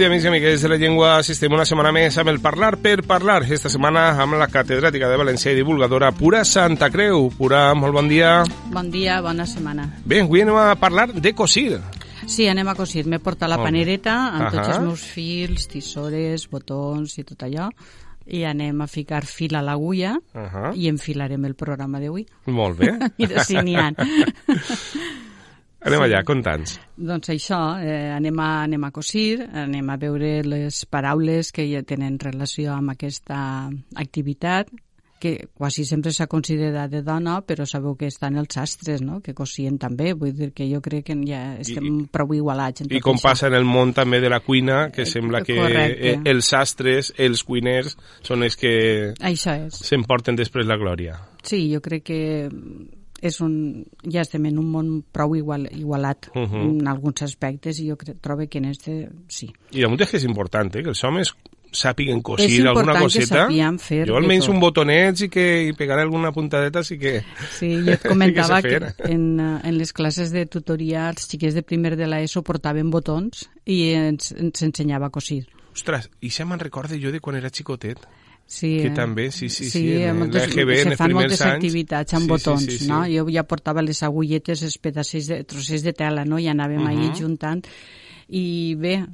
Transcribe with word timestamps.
Dia, 0.00 0.08
amics 0.08 0.24
i 0.24 0.28
amigues 0.30 0.62
de 0.64 0.68
la 0.70 0.76
llengua. 0.80 1.08
Assistim 1.20 1.52
una 1.52 1.66
setmana 1.68 1.90
més 1.92 2.14
amb 2.16 2.30
el 2.32 2.38
Parlar 2.40 2.70
per 2.80 3.02
Parlar. 3.04 3.42
Esta 3.52 3.68
setmana 3.68 4.06
amb 4.22 4.38
la 4.40 4.46
catedràtica 4.48 5.10
de 5.10 5.18
València 5.20 5.52
i 5.52 5.58
divulgadora 5.58 6.08
Pura 6.16 6.40
Santa 6.48 6.88
Creu. 6.88 7.26
Pura, 7.36 7.66
molt 7.76 7.92
bon 7.98 8.08
dia. 8.08 8.30
Bon 8.72 8.88
dia, 8.88 9.18
bona 9.20 9.44
setmana. 9.44 9.84
Bé, 10.08 10.22
avui 10.24 10.40
anem 10.40 10.56
a 10.56 10.72
parlar 10.80 11.10
de 11.12 11.34
cosir. 11.36 11.82
Sí, 12.24 12.48
anem 12.48 12.72
a 12.72 12.78
cosir. 12.78 13.04
M'he 13.04 13.20
portat 13.20 13.52
la 13.52 13.60
panereta 13.60 14.16
amb 14.30 14.46
tots 14.46 14.62
Ahà. 14.62 14.78
els 14.78 14.86
meus 14.86 15.04
fils, 15.04 15.68
tisores, 15.68 16.48
botons 16.48 17.20
i 17.20 17.28
tot 17.28 17.44
allò 17.44 17.68
i 18.30 18.44
anem 18.46 18.80
a 18.80 18.86
ficar 18.86 19.24
fil 19.26 19.56
a 19.58 19.60
l'agulla 19.64 20.14
Ahà. 20.32 20.70
i 20.76 20.88
enfilarem 20.88 21.44
el 21.44 21.56
programa 21.58 22.00
d'avui. 22.00 22.24
Molt 22.46 22.80
bé. 22.80 22.94
Mira 23.20 23.44
si 23.44 23.60
n'hi 23.60 23.76
ha. 23.76 23.90
Anem 25.82 26.02
allà, 26.04 26.22
conta'ns. 26.28 26.78
doncs 26.96 27.30
això, 27.32 27.58
eh, 27.80 28.10
anem, 28.12 28.38
a, 28.38 28.50
anem 28.66 28.84
a 28.84 28.90
cosir, 28.92 29.40
anem 29.52 29.88
a 29.90 29.96
veure 29.96 30.42
les 30.44 30.84
paraules 30.84 31.52
que 31.52 31.64
ja 31.72 31.80
tenen 31.82 32.18
relació 32.20 32.74
amb 32.74 32.90
aquesta 32.92 33.70
activitat, 33.96 34.68
que 35.20 35.48
quasi 35.52 35.84
sempre 35.84 36.12
s'ha 36.16 36.26
considerat 36.32 36.88
de 36.90 37.02
dona, 37.04 37.42
però 37.44 37.66
sabeu 37.68 37.92
que 37.94 38.06
estan 38.08 38.38
els 38.40 38.54
sastres, 38.56 39.02
no?, 39.04 39.18
que 39.20 39.34
cosien 39.36 39.76
també, 39.78 40.14
vull 40.14 40.32
dir 40.32 40.50
que 40.56 40.64
jo 40.70 40.80
crec 40.80 41.04
que 41.10 41.16
ja 41.28 41.56
estem 41.60 42.06
prou 42.08 42.32
igualats 42.32 42.80
I 42.88 43.00
com 43.04 43.16
això. 43.18 43.22
passa 43.28 43.46
en 43.48 43.54
el 43.54 43.64
món 43.68 43.92
també 43.92 44.20
de 44.20 44.30
la 44.32 44.40
cuina, 44.40 44.90
que 44.90 45.02
Eh, 45.02 45.06
sembla 45.06 45.42
que 45.44 45.56
correcte. 45.56 46.12
eh, 46.12 46.20
els 46.24 46.44
sastres, 46.48 47.12
els 47.18 47.42
cuiners, 47.44 47.96
són 48.22 48.42
els 48.44 48.56
que 48.56 49.12
s'emporten 49.68 50.36
després 50.36 50.66
la 50.66 50.76
glòria. 50.76 51.18
Sí, 51.42 51.70
jo 51.74 51.80
crec 51.82 52.02
que 52.04 52.48
és 53.22 53.40
un, 53.40 53.84
ja 54.04 54.22
estem 54.22 54.46
en 54.46 54.58
un 54.58 54.70
món 54.72 54.90
prou 55.12 55.34
igual, 55.36 55.68
igualat 55.76 56.30
Mhm. 56.34 56.80
en 56.80 56.88
alguns 56.88 57.22
aspectes 57.22 57.78
i 57.80 57.88
jo 57.90 57.96
crec, 57.96 58.18
trobo 58.20 58.46
que 58.48 58.58
en 58.58 58.66
este 58.66 59.10
sí. 59.28 59.50
I 59.72 59.82
damunt 59.82 60.00
és 60.00 60.10
que 60.10 60.16
és 60.16 60.24
important, 60.24 60.74
eh, 60.76 60.82
que 60.82 60.88
els 60.90 61.04
homes 61.04 61.34
sàpiguen 61.72 62.20
cosir 62.20 62.66
alguna 62.66 62.80
important 62.82 62.96
que 62.98 63.20
coseta. 63.20 63.78
fer 63.78 64.06
jo 64.08 64.16
almenys 64.16 64.48
un 64.48 64.58
botonet 64.58 65.20
i 65.20 65.28
que 65.28 65.44
i 65.68 65.72
pegar 65.72 66.00
alguna 66.00 66.32
puntadeta 66.32 66.82
sí 66.82 66.98
que... 66.98 67.22
Sí, 67.58 67.76
jo 67.86 67.92
et 67.92 68.02
comentava 68.08 68.60
que 68.60 68.80
que, 68.80 69.12
en, 69.12 69.38
en 69.38 69.78
les 69.78 69.92
classes 69.92 70.32
de 70.32 70.46
tutoria 70.46 71.08
els 71.10 71.28
xiquets 71.28 71.54
de 71.54 71.62
primer 71.62 71.96
de 71.96 72.08
l'ESO 72.08 72.42
portaven 72.42 72.90
botons 72.90 73.48
i 73.66 73.92
ens, 73.92 74.32
ens 74.32 74.62
ensenyava 74.62 75.06
a 75.06 75.10
cosir. 75.10 75.46
Ostres, 75.72 76.10
i 76.20 76.28
ja 76.30 76.44
me'n 76.44 76.58
recorde 76.58 76.98
jo 76.98 77.12
de 77.12 77.20
quan 77.20 77.36
era 77.36 77.50
xicotet. 77.50 77.98
Sí, 78.50 78.80
Que 78.82 78.88
eh, 78.88 78.94
també, 78.96 79.28
sí, 79.30 79.46
sí, 79.48 79.68
sí, 79.68 79.70
sí 79.70 80.02
en 80.02 80.18
moltes, 80.18 80.48
l'EGB, 80.50 80.72
en 80.74 80.82
se 80.82 80.90
els 80.90 80.98
fan 80.98 81.12
moltes 81.14 81.40
anys. 81.46 81.52
activitats 81.54 82.16
amb 82.16 82.24
Sí, 82.24 82.26
sí, 82.26 82.30
botons, 82.32 82.64
sí, 82.66 82.78
sí. 82.80 82.88
no? 82.90 83.04
Jo 83.06 83.22
ja 83.30 83.44
portava 83.46 83.84
les 83.86 84.02
agulletes, 84.02 84.64
els 84.66 84.74
pedacers 84.82 85.28
de, 85.30 85.38
trossers 85.46 85.84
de 85.86 85.92
tela, 85.94 86.24
no? 86.26 86.40
I 86.42 86.48
anàvem 86.50 86.82
uh. 86.82 86.88
-huh. 86.88 86.98
ahí 86.98 87.12
juntant. 87.14 87.68
I 88.26 88.74
bé, 88.74 89.04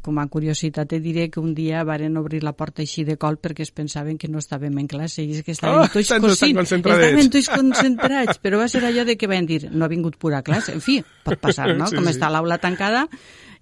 com 0.00 0.18
a 0.18 0.26
curiositat 0.28 0.92
et 0.92 1.02
diré 1.02 1.28
que 1.30 1.40
un 1.40 1.54
dia 1.54 1.84
varen 1.84 2.16
obrir 2.16 2.42
la 2.42 2.52
porta 2.52 2.82
així 2.82 3.04
de 3.04 3.16
col 3.16 3.36
perquè 3.36 3.62
es 3.62 3.70
pensaven 3.70 4.16
que 4.16 4.28
no 4.28 4.38
estàvem 4.38 4.76
en 4.78 4.86
classe 4.86 5.22
i 5.22 5.30
és 5.32 5.42
que 5.42 5.52
estàvem 5.52 5.82
Ah, 5.82 5.88
tots 5.92 6.12
cosint, 6.20 6.56
estàvem 6.56 7.30
tots 7.30 7.48
concentrats, 7.48 8.38
però 8.38 8.58
va 8.58 8.68
ser 8.68 8.84
allò 8.84 9.04
de 9.04 9.16
que 9.16 9.26
van 9.26 9.46
dir, 9.46 9.70
no 9.72 9.84
ha 9.84 9.88
vingut 9.88 10.16
pura 10.16 10.42
classe, 10.42 10.72
en 10.72 10.80
fi, 10.80 11.02
pot 11.24 11.38
passar, 11.38 11.76
no? 11.76 11.86
Sí, 11.86 11.96
com 11.96 12.04
sí. 12.04 12.10
està 12.16 12.30
l'aula 12.30 12.58
tancada, 12.58 13.08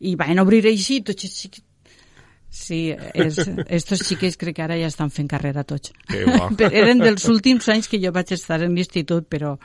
i 0.01 0.15
van 0.17 0.39
obrir 0.39 0.67
així, 0.67 1.01
tots 1.01 1.25
Sí, 2.55 2.95
és, 2.95 3.39
estos 3.67 4.05
xiquets 4.07 4.39
crec 4.39 4.55
que 4.55 4.63
ara 4.63 4.77
ja 4.79 4.87
estan 4.87 5.11
fent 5.11 5.27
carrera 5.31 5.65
tots. 5.67 5.91
Eren 6.71 7.03
dels 7.03 7.27
últims 7.33 7.67
anys 7.73 7.91
que 7.91 7.99
jo 7.99 8.13
vaig 8.15 8.31
estar 8.37 8.61
en 8.63 8.77
l'institut, 8.79 9.27
però 9.27 9.57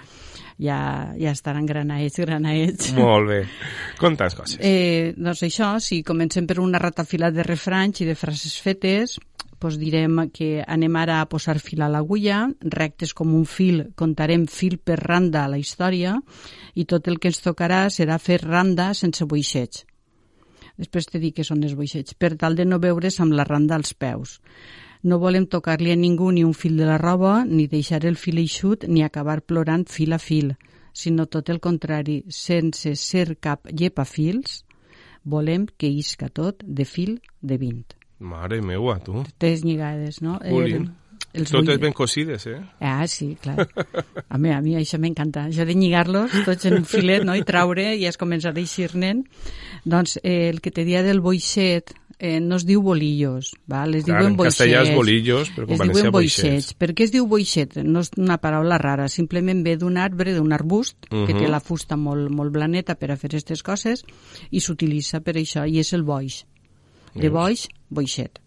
ja, 0.57 0.79
ja 1.13 1.31
estaran 1.31 1.67
granaets, 1.69 2.17
granaets. 2.19 2.91
Molt 2.97 3.29
bé. 3.29 3.39
Conta'ns 3.99 4.35
coses. 4.35 4.57
Eh, 4.57 5.13
doncs 5.15 5.45
això, 5.45 5.75
si 5.83 6.01
comencem 6.03 6.49
per 6.49 6.57
una 6.63 6.81
ratafila 6.81 7.29
de 7.31 7.45
refranys 7.45 8.01
i 8.01 8.09
de 8.09 8.17
frases 8.17 8.57
fetes, 8.57 9.19
doncs 9.59 9.77
direm 9.77 10.23
que 10.33 10.63
anem 10.65 10.97
ara 10.97 11.19
a 11.21 11.27
posar 11.29 11.59
fil 11.61 11.83
a 11.85 11.91
l'agulla, 11.91 12.47
rectes 12.73 13.13
com 13.13 13.35
un 13.37 13.45
fil, 13.45 13.85
contarem 13.99 14.47
fil 14.49 14.79
per 14.81 14.97
randa 15.03 15.45
a 15.45 15.53
la 15.53 15.61
història, 15.61 16.17
i 16.73 16.89
tot 16.89 17.07
el 17.07 17.19
que 17.19 17.29
ens 17.31 17.43
tocarà 17.45 17.85
serà 17.93 18.17
fer 18.17 18.41
randa 18.43 18.93
sense 18.97 19.29
boixets. 19.29 19.85
Després 20.79 21.09
te 21.11 21.19
dic 21.19 21.35
què 21.37 21.43
són 21.43 21.63
els 21.67 21.75
boixets, 21.75 22.15
per 22.15 22.37
tal 22.39 22.55
de 22.55 22.65
no 22.65 22.79
veure's 22.79 23.19
amb 23.19 23.35
la 23.35 23.45
randa 23.47 23.75
als 23.75 23.91
peus. 23.93 24.37
No 25.03 25.19
volem 25.19 25.45
tocar-li 25.47 25.91
a 25.91 25.99
ningú 25.99 26.31
ni 26.31 26.45
un 26.47 26.55
fil 26.55 26.79
de 26.79 26.87
la 26.87 26.97
roba, 26.99 27.43
ni 27.45 27.67
deixar 27.67 28.05
el 28.07 28.15
fil 28.19 28.39
eixut, 28.39 28.87
ni 28.87 29.03
acabar 29.03 29.41
plorant 29.41 29.85
fil 29.91 30.15
a 30.15 30.19
fil, 30.19 30.55
sinó 30.93 31.27
tot 31.27 31.51
el 31.51 31.59
contrari, 31.59 32.23
sense 32.27 32.95
ser 32.95 33.35
cap 33.39 33.67
llepafils, 33.71 34.63
volem 35.23 35.67
que 35.77 35.91
isca 35.91 36.29
tot 36.29 36.63
de 36.63 36.87
fil 36.87 37.19
de 37.41 37.59
vint. 37.59 37.95
Mare 38.19 38.59
meua, 38.61 38.99
tu. 38.99 39.23
Tres 39.37 39.63
lligades, 39.63 40.21
no? 40.21 40.39
Jolín. 40.43 40.89
Els 41.33 41.51
Totes 41.51 41.75
bull- 41.75 41.79
ben 41.79 41.93
cosides, 41.93 42.47
eh? 42.47 42.59
Ah, 42.79 43.05
sí, 43.07 43.37
clar. 43.41 43.67
A 44.29 44.37
mi, 44.37 44.49
a 44.51 44.61
mi 44.61 44.75
això 44.75 44.97
m'encanta. 44.99 45.45
Això 45.47 45.65
de 45.65 45.75
lligar-los 45.75 46.31
tots 46.45 46.65
en 46.65 46.79
un 46.81 46.85
filet 46.85 47.23
no? 47.23 47.35
i 47.35 47.43
traure 47.43 47.95
i 47.95 48.05
es 48.09 48.17
comença 48.17 48.49
a 48.49 48.53
eixir-nen. 48.57 49.25
Doncs 49.85 50.19
eh, 50.23 50.49
el 50.49 50.59
que 50.61 50.71
te 50.71 50.83
dia 50.85 51.03
del 51.03 51.21
boixet 51.21 51.93
eh, 52.17 52.39
no 52.41 52.57
es 52.57 52.65
diu 52.65 52.81
bolillos, 52.81 53.53
va? 53.71 53.85
les 53.87 54.03
Clar, 54.03 54.17
diuen 54.19 54.31
en 54.33 54.37
boixets. 54.37 54.57
castellà 54.59 54.81
és 54.89 54.95
bolillos, 54.95 55.51
però 55.55 55.69
es 55.69 55.79
diuen 55.79 56.11
boixets. 56.11 56.41
boixets. 56.43 56.73
Per 56.73 56.89
què 56.93 57.03
es 57.05 57.13
diu 57.13 57.27
boixet? 57.27 57.77
No 57.85 58.01
és 58.01 58.09
una 58.17 58.39
paraula 58.41 58.77
rara, 58.81 59.07
simplement 59.07 59.63
ve 59.63 59.77
d'un 59.77 59.95
arbre, 59.97 60.33
d'un 60.35 60.51
arbust, 60.51 60.97
que 61.09 61.15
Mhm. 61.33 61.37
té 61.39 61.47
la 61.47 61.61
fusta 61.61 61.95
molt, 61.95 62.29
molt 62.29 62.51
blaneta 62.51 62.95
per 62.95 63.11
a 63.11 63.15
fer 63.17 63.29
aquestes 63.29 63.63
coses, 63.63 64.03
i 64.51 64.59
s'utilitza 64.59 65.21
per 65.21 65.35
això, 65.37 65.63
i 65.69 65.79
és 65.79 65.93
el 65.93 66.03
boix. 66.03 66.43
De 67.15 67.29
boix, 67.29 67.67
boixet. 67.89 68.39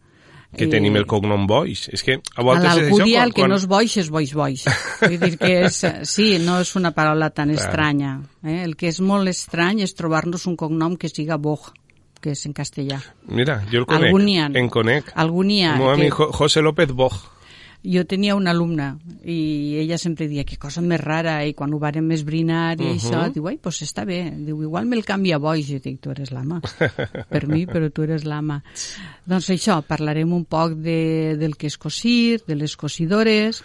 Que 0.56 0.64
Eh, 0.64 0.68
tenim 0.68 0.96
el 0.96 1.06
cognom 1.06 1.46
Boix. 1.46 1.88
És 1.88 2.02
que 2.04 2.18
a 2.18 2.40
a 2.40 2.42
voltes 2.44 2.76
és 2.76 2.90
això... 2.90 2.96
quan- 3.06 3.24
el 3.24 3.32
que 3.32 3.40
quan- 3.42 3.48
no 3.50 3.56
és 3.56 3.66
boix 3.66 3.96
és 3.96 4.10
boix 4.10 4.34
boix. 4.34 4.64
Vull 5.00 5.18
dir 5.18 5.38
que 5.38 5.52
és, 5.64 5.78
sí, 6.04 6.38
no 6.38 6.60
és 6.60 6.74
una 6.76 6.90
paraula 6.92 7.30
tan 7.30 7.48
Clar. 7.54 7.64
estranya. 7.66 8.20
Eh? 8.44 8.62
El 8.62 8.76
que 8.76 8.88
és 8.88 9.00
molt 9.00 9.28
estrany 9.28 9.80
és 9.80 9.94
trobar-nos 9.94 10.46
un 10.46 10.56
cognom 10.56 10.96
que 10.96 11.08
siga 11.08 11.38
Boj, 11.38 11.70
que 12.20 12.32
és 12.36 12.44
en 12.46 12.52
castellà. 12.52 13.00
Mira, 13.28 13.62
jo 13.72 13.78
el 13.80 13.86
conec. 13.86 14.04
Algun 14.10 14.24
n'hi 14.26 14.38
ha. 14.38 14.50
En 14.52 14.68
conec. 14.68 15.10
Algun 15.14 15.46
n'hi 15.46 15.62
ha 15.64 15.72
El 15.72 15.78
meu 15.78 15.88
que- 15.88 15.94
amic 16.02 16.14
Jo- 16.20 16.32
José 16.32 16.60
López 16.60 16.92
Boj. 16.92 17.12
Jo 17.82 18.04
tenia 18.06 18.36
una 18.38 18.52
alumna 18.52 18.92
i 19.26 19.74
ella 19.80 19.96
sempre 19.98 20.28
dia 20.30 20.44
que 20.46 20.54
cosa 20.56 20.80
més 20.80 21.00
rara 21.02 21.40
i 21.46 21.54
quan 21.58 21.72
ho 21.74 21.80
vàrem 21.82 22.12
esbrinar 22.14 22.76
i 22.80 22.84
Mhm. 22.84 22.92
això, 22.94 23.22
diu, 23.34 23.48
ai, 23.48 23.56
pues 23.58 23.82
està 23.82 24.04
bé. 24.06 24.30
Diu, 24.38 24.62
igual 24.62 24.86
me'l 24.86 25.04
canvia 25.04 25.36
a 25.36 25.38
boix. 25.42 25.66
Jo 25.66 25.80
dic, 25.82 26.00
tu 26.00 26.10
eres 26.10 26.30
l'ama. 26.30 26.60
per 27.28 27.48
mi, 27.48 27.66
però 27.66 27.90
tu 27.92 28.02
eres 28.02 28.24
l'ama. 28.24 28.62
Doncs 29.26 29.50
això, 29.50 29.82
parlarem 29.82 30.32
un 30.32 30.44
poc 30.44 30.74
de, 30.78 31.36
del 31.38 31.56
que 31.56 31.66
és 31.66 31.76
cosir, 31.76 32.40
de 32.46 32.54
les 32.54 32.76
cosidores, 32.76 33.64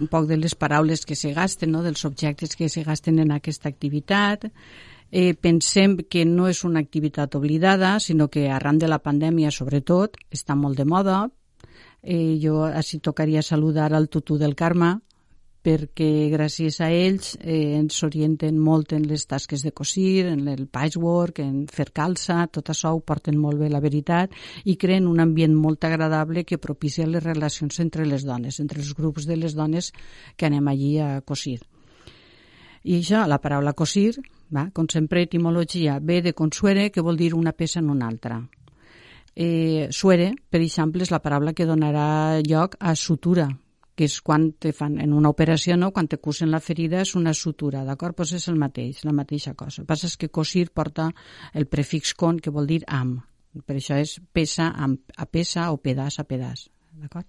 un 0.00 0.08
poc 0.08 0.26
de 0.26 0.36
les 0.36 0.54
paraules 0.54 1.06
que 1.06 1.14
se 1.14 1.32
gasten, 1.32 1.70
no? 1.70 1.82
dels 1.82 2.04
objectes 2.04 2.56
que 2.56 2.68
se 2.68 2.82
gasten 2.82 3.18
en 3.20 3.30
aquesta 3.30 3.68
activitat. 3.68 4.50
Eh, 5.14 5.34
pensem 5.34 5.98
que 6.08 6.24
no 6.24 6.48
és 6.48 6.64
una 6.64 6.80
activitat 6.80 7.34
oblidada, 7.36 8.00
sinó 8.00 8.28
que 8.28 8.48
arran 8.50 8.78
de 8.78 8.88
la 8.88 8.98
pandèmia, 8.98 9.50
sobretot, 9.52 10.16
està 10.32 10.56
molt 10.56 10.78
de 10.78 10.86
moda, 10.86 11.28
Eh, 12.02 12.38
jo 12.42 12.64
així 12.66 12.98
tocaria 12.98 13.42
saludar 13.46 13.92
al 13.94 14.08
tutú 14.10 14.38
del 14.38 14.56
Carme 14.58 14.96
perquè 15.62 16.28
gràcies 16.32 16.80
a 16.82 16.88
ells 16.90 17.36
eh, 17.38 17.78
ens 17.78 18.00
orienten 18.02 18.56
molt 18.58 18.92
en 18.96 19.04
les 19.06 19.22
tasques 19.30 19.62
de 19.62 19.70
cosir, 19.70 20.26
en 20.26 20.48
el 20.50 20.66
patchwork, 20.66 21.38
en 21.38 21.68
fer 21.70 21.92
calça, 21.94 22.40
tot 22.50 22.72
això 22.72 22.90
ho 22.96 23.02
porten 23.06 23.38
molt 23.38 23.62
bé, 23.62 23.68
la 23.70 23.80
veritat, 23.80 24.34
i 24.66 24.74
creen 24.76 25.06
un 25.06 25.22
ambient 25.22 25.54
molt 25.54 25.86
agradable 25.86 26.42
que 26.44 26.58
propicia 26.58 27.06
les 27.06 27.22
relacions 27.22 27.78
entre 27.84 28.06
les 28.06 28.26
dones, 28.26 28.58
entre 28.58 28.82
els 28.82 28.90
grups 28.98 29.28
de 29.30 29.38
les 29.38 29.54
dones 29.54 29.92
que 30.36 30.50
anem 30.50 30.66
allí 30.68 30.96
a 30.98 31.20
cosir. 31.22 31.60
I 32.82 32.98
això, 32.98 33.22
la 33.30 33.38
paraula 33.38 33.76
cosir, 33.78 34.16
va, 34.50 34.66
com 34.74 34.90
sempre, 34.90 35.22
etimologia, 35.22 36.00
ve 36.02 36.18
de 36.26 36.34
consuere, 36.34 36.90
que 36.90 37.06
vol 37.06 37.16
dir 37.16 37.30
una 37.38 37.54
peça 37.54 37.78
en 37.78 37.94
una 37.94 38.10
altra. 38.10 38.40
Eh, 39.34 39.88
suere, 39.90 40.32
per 40.50 40.60
exemple, 40.60 41.02
és 41.02 41.10
la 41.12 41.22
paraula 41.24 41.54
que 41.56 41.66
donarà 41.68 42.40
lloc 42.44 42.76
a 42.80 42.94
sutura, 42.94 43.48
que 43.96 44.06
és 44.08 44.18
quan 44.24 44.50
te 44.60 44.72
fan 44.76 44.98
en 45.00 45.12
una 45.12 45.30
operació, 45.32 45.76
no? 45.76 45.90
quan 45.92 46.08
te 46.08 46.18
cusen 46.20 46.50
la 46.52 46.60
ferida 46.60 47.00
és 47.00 47.14
una 47.16 47.34
sutura, 47.36 47.84
d'acord? 47.84 48.16
Pues 48.16 48.32
és 48.36 48.48
el 48.48 48.58
mateix, 48.60 49.04
la 49.04 49.12
mateixa 49.16 49.54
cosa. 49.54 49.82
El 49.82 49.86
que 49.86 49.92
passa 49.92 50.08
és 50.08 50.16
que 50.16 50.28
cosir 50.28 50.68
porta 50.72 51.10
el 51.54 51.66
prefix 51.66 52.14
con, 52.14 52.40
que 52.40 52.52
vol 52.52 52.68
dir 52.68 52.82
amb. 52.86 53.22
Per 53.66 53.76
això 53.76 53.98
és 54.00 54.16
peça 54.32 54.70
amb, 54.72 55.00
a 55.16 55.26
peça 55.28 55.70
o 55.72 55.80
pedaç 55.80 56.20
a 56.20 56.24
pedaç, 56.24 56.68
d'acord? 57.00 57.28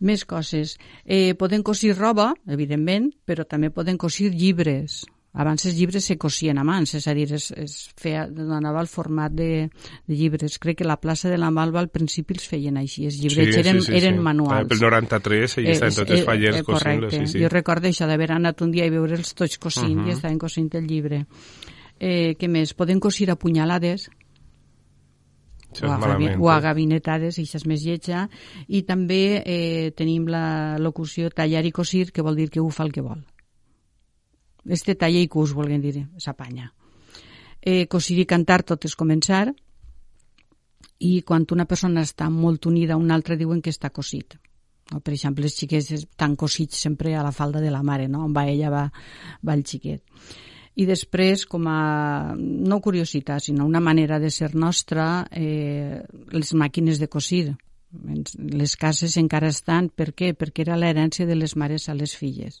Més 0.00 0.24
coses. 0.28 0.76
Eh, 1.04 1.34
poden 1.36 1.62
cosir 1.64 1.94
roba, 1.96 2.34
evidentment, 2.52 3.10
però 3.24 3.44
també 3.48 3.70
poden 3.72 3.96
cosir 3.96 4.32
llibres. 4.32 5.04
Abans 5.36 5.66
els 5.68 5.76
llibres 5.76 6.06
se 6.08 6.16
cosien 6.16 6.56
a 6.56 6.64
mans, 6.64 6.94
és 6.96 7.06
a 7.06 7.14
dir, 7.16 7.26
es, 7.36 7.50
es 7.52 7.74
feia, 8.00 8.24
donava 8.32 8.80
el 8.80 8.88
format 8.88 9.34
de, 9.36 9.68
de 10.08 10.16
llibres. 10.16 10.56
Crec 10.62 10.80
que 10.80 10.88
la 10.88 10.96
plaça 10.96 11.28
de 11.28 11.36
la 11.36 11.50
Malva 11.52 11.82
al 11.82 11.90
principi 11.92 12.36
els 12.38 12.48
feien 12.48 12.78
així, 12.80 13.04
els 13.10 13.20
llibrets 13.20 13.60
eren, 13.60 13.82
eren 14.00 14.20
manuals. 14.24 14.64
Ah, 14.64 14.70
pel 14.70 14.80
93 14.86 15.58
i 15.60 15.68
estaven 15.74 15.98
tots 16.00 16.16
els 16.16 16.24
fallers 16.24 16.62
cosint-los. 16.62 17.12
Correcte, 17.12 17.26
Sí, 17.26 17.32
sí. 17.32 17.42
jo 17.44 17.50
recordo 17.52 17.88
això 17.88 18.08
d'haver 18.08 18.30
anat 18.32 18.62
un 18.64 18.72
dia 18.72 18.86
i 18.88 18.92
veure'ls 18.92 19.34
tots 19.36 19.58
cosint 19.58 19.98
uh 20.00 20.04
-huh. 20.04 20.08
i 20.08 20.16
estaven 20.16 20.38
cosint 20.38 20.74
el 20.74 20.86
llibre. 20.86 21.26
Eh, 21.98 22.36
què 22.38 22.48
més? 22.48 22.74
Poden 22.74 23.00
cosir 23.00 23.30
apunyalades, 23.30 24.08
o, 25.82 25.86
a, 25.86 25.98
malament, 25.98 26.40
o 26.40 26.50
a 26.50 26.58
eh? 26.58 26.62
gabinetades, 26.62 27.38
això 27.38 27.56
és 27.56 27.66
més 27.66 27.84
lletja, 27.84 28.28
i 28.68 28.82
també 28.82 29.42
eh, 29.44 29.92
tenim 29.96 30.26
la 30.28 30.78
locució 30.78 31.30
tallar 31.30 31.64
i 31.64 31.72
cosir, 31.72 32.12
que 32.12 32.22
vol 32.22 32.36
dir 32.36 32.50
que 32.50 32.60
ho 32.60 32.70
fa 32.70 32.84
el 32.84 32.92
que 32.92 33.04
vol. 33.04 33.24
Este 34.68 34.94
talla 34.94 35.20
i 35.22 35.28
cus, 35.28 35.54
volguem 35.54 35.80
dir, 35.80 36.06
s'apanya. 36.18 36.72
Eh, 37.60 37.86
cosir 37.90 38.18
i 38.22 38.26
cantar 38.26 38.62
tot 38.66 38.84
és 38.86 38.94
començar, 38.98 39.50
i 40.98 41.20
quan 41.22 41.44
una 41.52 41.66
persona 41.68 42.02
està 42.06 42.28
molt 42.32 42.66
unida 42.66 42.94
a 42.94 43.00
una 43.00 43.14
altra 43.14 43.36
diuen 43.36 43.60
que 43.62 43.70
està 43.70 43.90
cosit. 43.90 44.38
No? 44.92 45.00
Per 45.00 45.12
exemple, 45.12 45.44
els 45.44 45.56
xiquets 45.58 45.90
estan 45.92 46.36
cosits 46.36 46.78
sempre 46.80 47.14
a 47.14 47.24
la 47.26 47.32
falda 47.32 47.60
de 47.60 47.70
la 47.70 47.82
mare, 47.82 48.08
no? 48.08 48.24
on 48.24 48.34
va 48.34 48.46
ella 48.48 48.70
va, 48.70 48.84
va 49.44 49.54
el 49.54 49.64
xiquet. 49.66 50.02
I 50.76 50.84
després, 50.84 51.46
com 51.48 51.64
a, 51.72 52.34
no 52.36 52.80
curiositat, 52.84 53.46
sinó 53.46 53.64
una 53.64 53.80
manera 53.80 54.18
de 54.20 54.30
ser 54.30 54.54
nostra, 54.54 55.26
eh, 55.32 56.02
les 56.32 56.52
màquines 56.52 57.00
de 57.00 57.08
cosir. 57.08 57.56
Les 58.36 58.76
cases 58.76 59.16
encara 59.16 59.48
estan, 59.48 59.88
per 59.88 60.10
què? 60.12 60.34
Perquè 60.36 60.66
era 60.66 60.76
l'herència 60.76 61.24
de 61.24 61.36
les 61.36 61.56
mares 61.56 61.88
a 61.88 61.96
les 61.96 62.12
filles. 62.16 62.60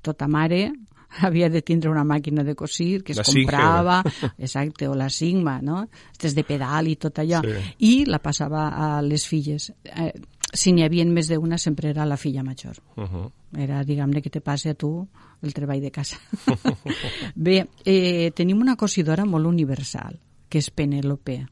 Tota 0.00 0.28
mare 0.28 0.70
havia 1.26 1.48
de 1.50 1.62
tindre 1.62 1.90
una 1.90 2.04
màquina 2.04 2.44
de 2.44 2.54
cosir 2.54 3.02
que 3.04 3.12
es 3.12 3.18
La 3.18 3.24
comprava, 3.24 4.02
exacte, 4.38 4.88
o 4.88 4.94
la 4.94 5.10
Sigma, 5.10 5.60
no? 5.62 5.88
Estes 6.12 6.34
de 6.34 6.44
pedal 6.44 6.88
i 6.88 6.96
tot 6.96 7.18
allò. 7.18 7.42
Sí. 7.44 7.74
I 7.78 7.92
la 8.06 8.20
passava 8.22 8.68
a 8.74 9.02
les 9.02 9.26
filles. 9.28 9.70
Eh, 9.84 10.12
si 10.54 10.72
n'hi 10.72 10.84
havia 10.84 11.04
més 11.06 11.28
d'una, 11.28 11.58
sempre 11.58 11.90
era 11.90 12.06
la 12.06 12.16
filla 12.16 12.42
major. 12.42 12.78
Uh 12.96 13.04
-huh. 13.04 13.30
Era, 13.58 13.84
diguem-ne, 13.84 14.22
que 14.22 14.30
te 14.30 14.40
passe 14.40 14.70
a 14.70 14.74
tu 14.74 15.08
el 15.42 15.52
treball 15.52 15.80
de 15.80 15.90
casa. 15.90 16.16
Bé, 17.34 17.68
eh, 17.84 18.30
tenim 18.34 18.60
una 18.60 18.76
cosidora 18.76 19.24
molt 19.24 19.46
universal, 19.46 20.18
que 20.48 20.58
és 20.58 20.70
Penélope. 20.70 21.46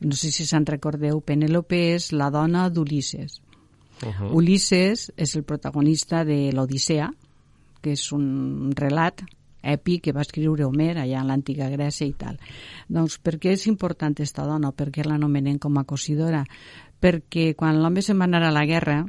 No 0.00 0.14
sé 0.14 0.30
si 0.30 0.46
se'n 0.46 0.66
recordeu, 0.66 1.20
Penélope 1.20 1.94
és 1.94 2.12
la 2.12 2.30
dona 2.30 2.70
d'Ulisses. 2.70 3.42
Uh 4.02 4.08
-huh. 4.08 4.32
Ulisses 4.32 5.12
és 5.16 5.36
el 5.36 5.42
protagonista 5.42 6.24
de 6.24 6.52
l'Odissea, 6.52 7.10
que 7.82 7.94
és 7.96 8.08
un 8.12 8.72
relat 8.76 9.24
èpic 9.62 10.04
que 10.06 10.14
va 10.14 10.22
escriure 10.22 10.66
Homer 10.66 10.96
allà 10.96 11.20
en 11.20 11.28
l'antiga 11.28 11.68
Grècia 11.70 12.06
i 12.06 12.14
tal. 12.16 12.38
Doncs 12.88 13.18
per 13.18 13.36
què 13.42 13.52
és 13.56 13.66
important 13.66 14.14
esta 14.22 14.46
dona? 14.46 14.72
Per 14.72 14.90
què 14.94 15.04
l'anomenen 15.04 15.58
com 15.58 15.78
a 15.78 15.84
cosidora? 15.84 16.44
Perquè 17.00 17.52
quan 17.58 17.80
l'home 17.82 18.02
se'n 18.02 18.18
va 18.18 18.26
anar 18.26 18.42
a 18.46 18.54
la 18.54 18.64
guerra, 18.66 19.04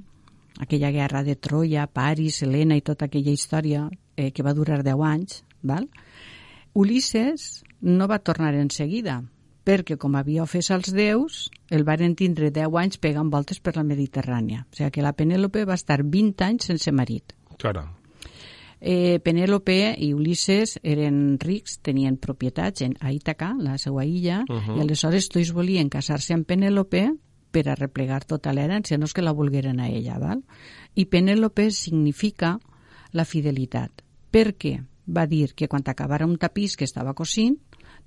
aquella 0.60 0.92
guerra 0.92 1.24
de 1.24 1.36
Troia, 1.36 1.88
Paris, 1.88 2.44
Helena 2.44 2.78
i 2.78 2.86
tota 2.86 3.08
aquella 3.08 3.34
història 3.34 3.88
eh, 4.16 4.32
que 4.32 4.44
va 4.44 4.54
durar 4.54 4.84
10 4.84 5.06
anys, 5.06 5.44
val? 5.62 5.90
Ulisses 6.74 7.64
no 7.82 8.08
va 8.08 8.20
tornar 8.20 8.54
en 8.56 8.70
seguida, 8.70 9.22
perquè 9.66 9.98
com 9.98 10.16
havia 10.16 10.44
ofès 10.44 10.72
als 10.72 10.94
déus, 10.94 11.48
el 11.70 11.86
varen 11.88 12.16
tindre 12.20 12.52
10 12.54 12.78
anys 12.82 13.00
pegant 13.02 13.30
voltes 13.30 13.60
per 13.60 13.76
la 13.78 13.86
Mediterrània. 13.86 14.66
O 14.66 14.76
sigui 14.76 14.92
que 14.98 15.06
la 15.06 15.14
Penèlope 15.14 15.66
va 15.66 15.78
estar 15.80 16.02
20 16.04 16.46
anys 16.46 16.70
sense 16.72 16.92
marit. 16.92 17.36
Caram. 17.60 17.99
Eh, 18.80 19.20
Penèlope 19.20 19.96
i 20.00 20.14
Ulisses 20.16 20.78
eren 20.88 21.38
rics, 21.42 21.80
tenien 21.84 22.16
propietats 22.18 22.86
en, 22.86 22.96
a 23.04 23.12
Ítaca, 23.12 23.52
la 23.60 23.78
seva 23.78 24.06
illa, 24.06 24.44
uh 24.48 24.56
-huh. 24.56 24.78
i 24.78 24.82
aleshores 24.82 25.28
tots 25.28 25.52
volien 25.52 25.90
casar-se 25.90 26.34
amb 26.34 26.48
Penèlope 26.48 27.10
per 27.52 27.68
a 27.68 27.76
replegar 27.76 28.24
tota 28.26 28.54
l'herència, 28.54 28.98
no 28.98 29.06
és 29.06 29.14
que 29.14 29.22
la 29.22 29.34
volgueren 29.34 29.80
a 29.80 29.90
ella, 29.90 30.20
val? 30.20 30.44
I 30.96 31.06
Penèlope 31.06 31.72
significa 31.72 32.60
la 33.12 33.26
fidelitat. 33.26 34.04
Per 34.32 34.56
què? 34.56 34.84
Va 35.08 35.26
dir 35.26 35.54
que 35.56 35.68
quan 35.68 35.84
acabara 35.86 36.26
un 36.26 36.38
tapís 36.38 36.78
que 36.78 36.86
estava 36.86 37.14
cosint, 37.14 37.58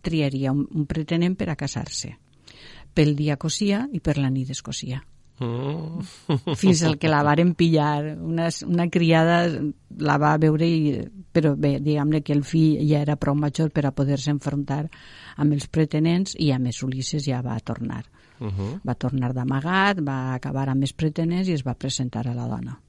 triaria 0.01 0.53
un, 0.53 0.69
un 0.71 0.87
pretenent 0.87 1.37
per 1.37 1.51
a 1.51 1.57
casar-se. 1.57 2.17
Pel 2.95 3.17
dia 3.17 3.37
cosia 3.37 3.89
i 3.93 4.01
per 4.01 4.19
la 4.19 4.31
nit 4.31 4.51
es 4.51 4.63
cosia 4.63 5.03
Mm. 5.39 6.03
fins 6.61 6.83
al 6.87 6.99
que 6.99 7.09
la 7.09 7.23
varen 7.23 7.55
pillar. 7.55 8.17
Una, 8.21 8.49
una 8.67 8.89
criada 8.91 9.49
la 9.99 10.19
va 10.19 10.37
veure, 10.39 10.67
i, 10.69 10.95
però 11.33 11.55
bé, 11.57 11.79
diguem-ne 11.81 12.23
que 12.23 12.35
el 12.37 12.45
fill 12.45 12.83
ja 12.89 13.03
era 13.03 13.17
prou 13.17 13.35
major 13.39 13.71
per 13.71 13.87
a 13.87 13.95
poder-se 13.97 14.31
enfrontar 14.31 14.85
amb 15.37 15.53
els 15.57 15.69
pretenents 15.69 16.37
i 16.39 16.53
a 16.53 16.59
més 16.63 16.83
Ulisses 16.83 17.25
ja 17.27 17.43
va 17.43 17.59
tornar. 17.61 18.05
Uh 18.41 18.49
-huh. 18.49 18.81
Va 18.85 18.95
tornar 18.95 19.33
d'amagat, 19.33 20.01
va 20.03 20.35
acabar 20.35 20.69
amb 20.69 20.83
els 20.83 20.93
pretenents 20.93 21.49
i 21.49 21.53
es 21.53 21.65
va 21.67 21.75
presentar 21.75 22.27
a 22.27 22.35
la 22.35 22.47
dona. 22.47 22.81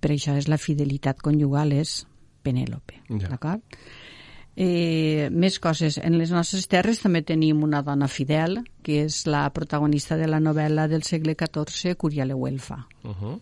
Per 0.00 0.10
això 0.10 0.36
és 0.36 0.48
la 0.48 0.58
fidelitat 0.58 1.20
conjugal, 1.20 1.72
és 1.72 2.06
Penèlope, 2.42 3.02
Ja. 3.08 3.28
d'acord? 3.28 3.62
Eh, 4.60 5.28
més 5.30 5.60
coses. 5.62 6.00
En 6.02 6.16
les 6.18 6.32
nostres 6.34 6.64
terres 6.66 6.98
també 6.98 7.20
tenim 7.22 7.60
una 7.62 7.78
dona 7.86 8.08
fidel, 8.10 8.56
que 8.82 9.04
és 9.04 9.20
la 9.30 9.44
protagonista 9.54 10.16
de 10.18 10.26
la 10.26 10.40
novel·la 10.42 10.88
del 10.90 11.04
segle 11.06 11.36
XIV, 11.38 11.94
Curiale 11.94 12.34
Huelfa. 12.34 12.80
Uh 13.04 13.14
-huh. 13.14 13.38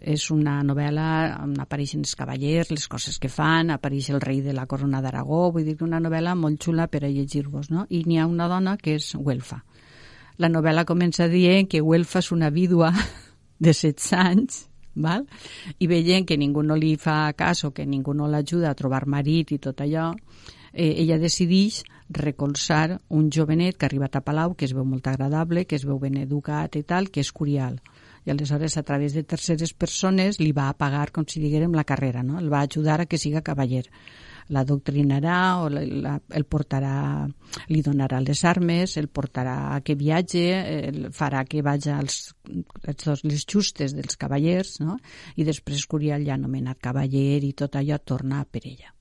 És 0.00 0.30
una 0.30 0.62
novel·la 0.62 1.42
on 1.42 1.58
apareixen 1.58 2.00
els 2.00 2.14
cavallers, 2.14 2.70
les 2.70 2.86
coses 2.86 3.18
que 3.18 3.28
fan, 3.28 3.70
apareix 3.70 4.10
el 4.10 4.20
rei 4.20 4.40
de 4.40 4.52
la 4.52 4.66
corona 4.66 5.02
d'Aragó, 5.02 5.50
vull 5.50 5.64
dir 5.64 5.76
que 5.76 5.84
una 5.84 5.98
novel·la 5.98 6.36
molt 6.36 6.62
xula 6.62 6.86
per 6.86 7.04
a 7.04 7.08
llegir-vos, 7.08 7.70
no? 7.70 7.86
I 7.88 8.04
n'hi 8.04 8.18
ha 8.18 8.26
una 8.26 8.46
dona 8.46 8.76
que 8.76 8.94
és 8.94 9.14
Huelfa. 9.14 9.64
La 10.36 10.48
novel·la 10.48 10.84
comença 10.84 11.26
dient 11.26 11.66
que 11.66 11.80
Huelfa 11.80 12.20
és 12.20 12.30
una 12.30 12.50
vídua 12.50 12.92
de 13.58 13.72
16 13.72 14.12
anys, 14.12 14.68
val? 15.02 15.26
i 15.78 15.86
veient 15.86 16.26
que 16.26 16.36
ningú 16.36 16.62
no 16.62 16.76
li 16.76 16.96
fa 16.96 17.32
cas 17.36 17.64
o 17.64 17.72
que 17.72 17.86
ningú 17.86 18.14
no 18.14 18.28
l'ajuda 18.28 18.70
a 18.70 18.78
trobar 18.78 19.06
marit 19.06 19.52
i 19.52 19.58
tot 19.58 19.80
allò, 19.80 20.12
eh, 20.72 20.94
ella 21.02 21.18
decideix 21.18 21.82
recolzar 22.08 23.00
un 23.08 23.30
jovenet 23.30 23.76
que 23.76 23.86
ha 23.86 23.88
arribat 23.88 24.16
a 24.16 24.22
Palau, 24.24 24.54
que 24.54 24.64
es 24.64 24.74
veu 24.74 24.84
molt 24.84 25.06
agradable, 25.06 25.66
que 25.66 25.76
es 25.76 25.84
veu 25.84 25.98
ben 25.98 26.16
educat 26.16 26.76
i 26.76 26.82
tal, 26.82 27.10
que 27.10 27.20
és 27.20 27.32
Curial. 27.32 27.80
I 28.24 28.32
aleshores, 28.32 28.76
a 28.76 28.82
través 28.82 29.14
de 29.14 29.24
terceres 29.24 29.72
persones, 29.72 30.40
li 30.40 30.52
va 30.52 30.72
pagar, 30.76 31.10
com 31.12 31.24
si 31.26 31.40
diguérem, 31.40 31.72
la 31.74 31.84
carrera, 31.84 32.22
no? 32.22 32.38
El 32.38 32.52
va 32.52 32.60
ajudar 32.60 33.00
a 33.00 33.06
que 33.06 33.18
siga 33.18 33.42
cavaller. 33.42 33.86
L'adoctrinarà 34.54 35.38
o 35.60 35.68
la, 35.68 35.82
la, 35.84 36.14
el 36.32 36.46
portarà, 36.48 37.26
li 37.68 37.82
donarà 37.84 38.20
les 38.24 38.44
armes, 38.48 38.96
el 38.96 39.10
portarà 39.12 39.56
a 39.74 39.80
que 39.84 39.96
viatge, 39.98 40.44
el 40.88 41.08
farà 41.12 41.44
que 41.44 41.62
vagi 41.62 41.92
als, 41.92 42.20
als 42.88 43.24
les 43.24 43.44
justes 43.44 43.96
dels 43.96 44.16
cavallers, 44.16 44.78
no? 44.80 44.96
I 45.36 45.44
després 45.44 45.84
Curial, 45.88 46.24
ja 46.24 46.38
anomenat 46.38 46.80
cavaller 46.80 47.42
i 47.44 47.52
tot 47.52 47.76
allò, 47.76 48.00
torna 48.00 48.44
per 48.48 48.64
ella 48.64 48.94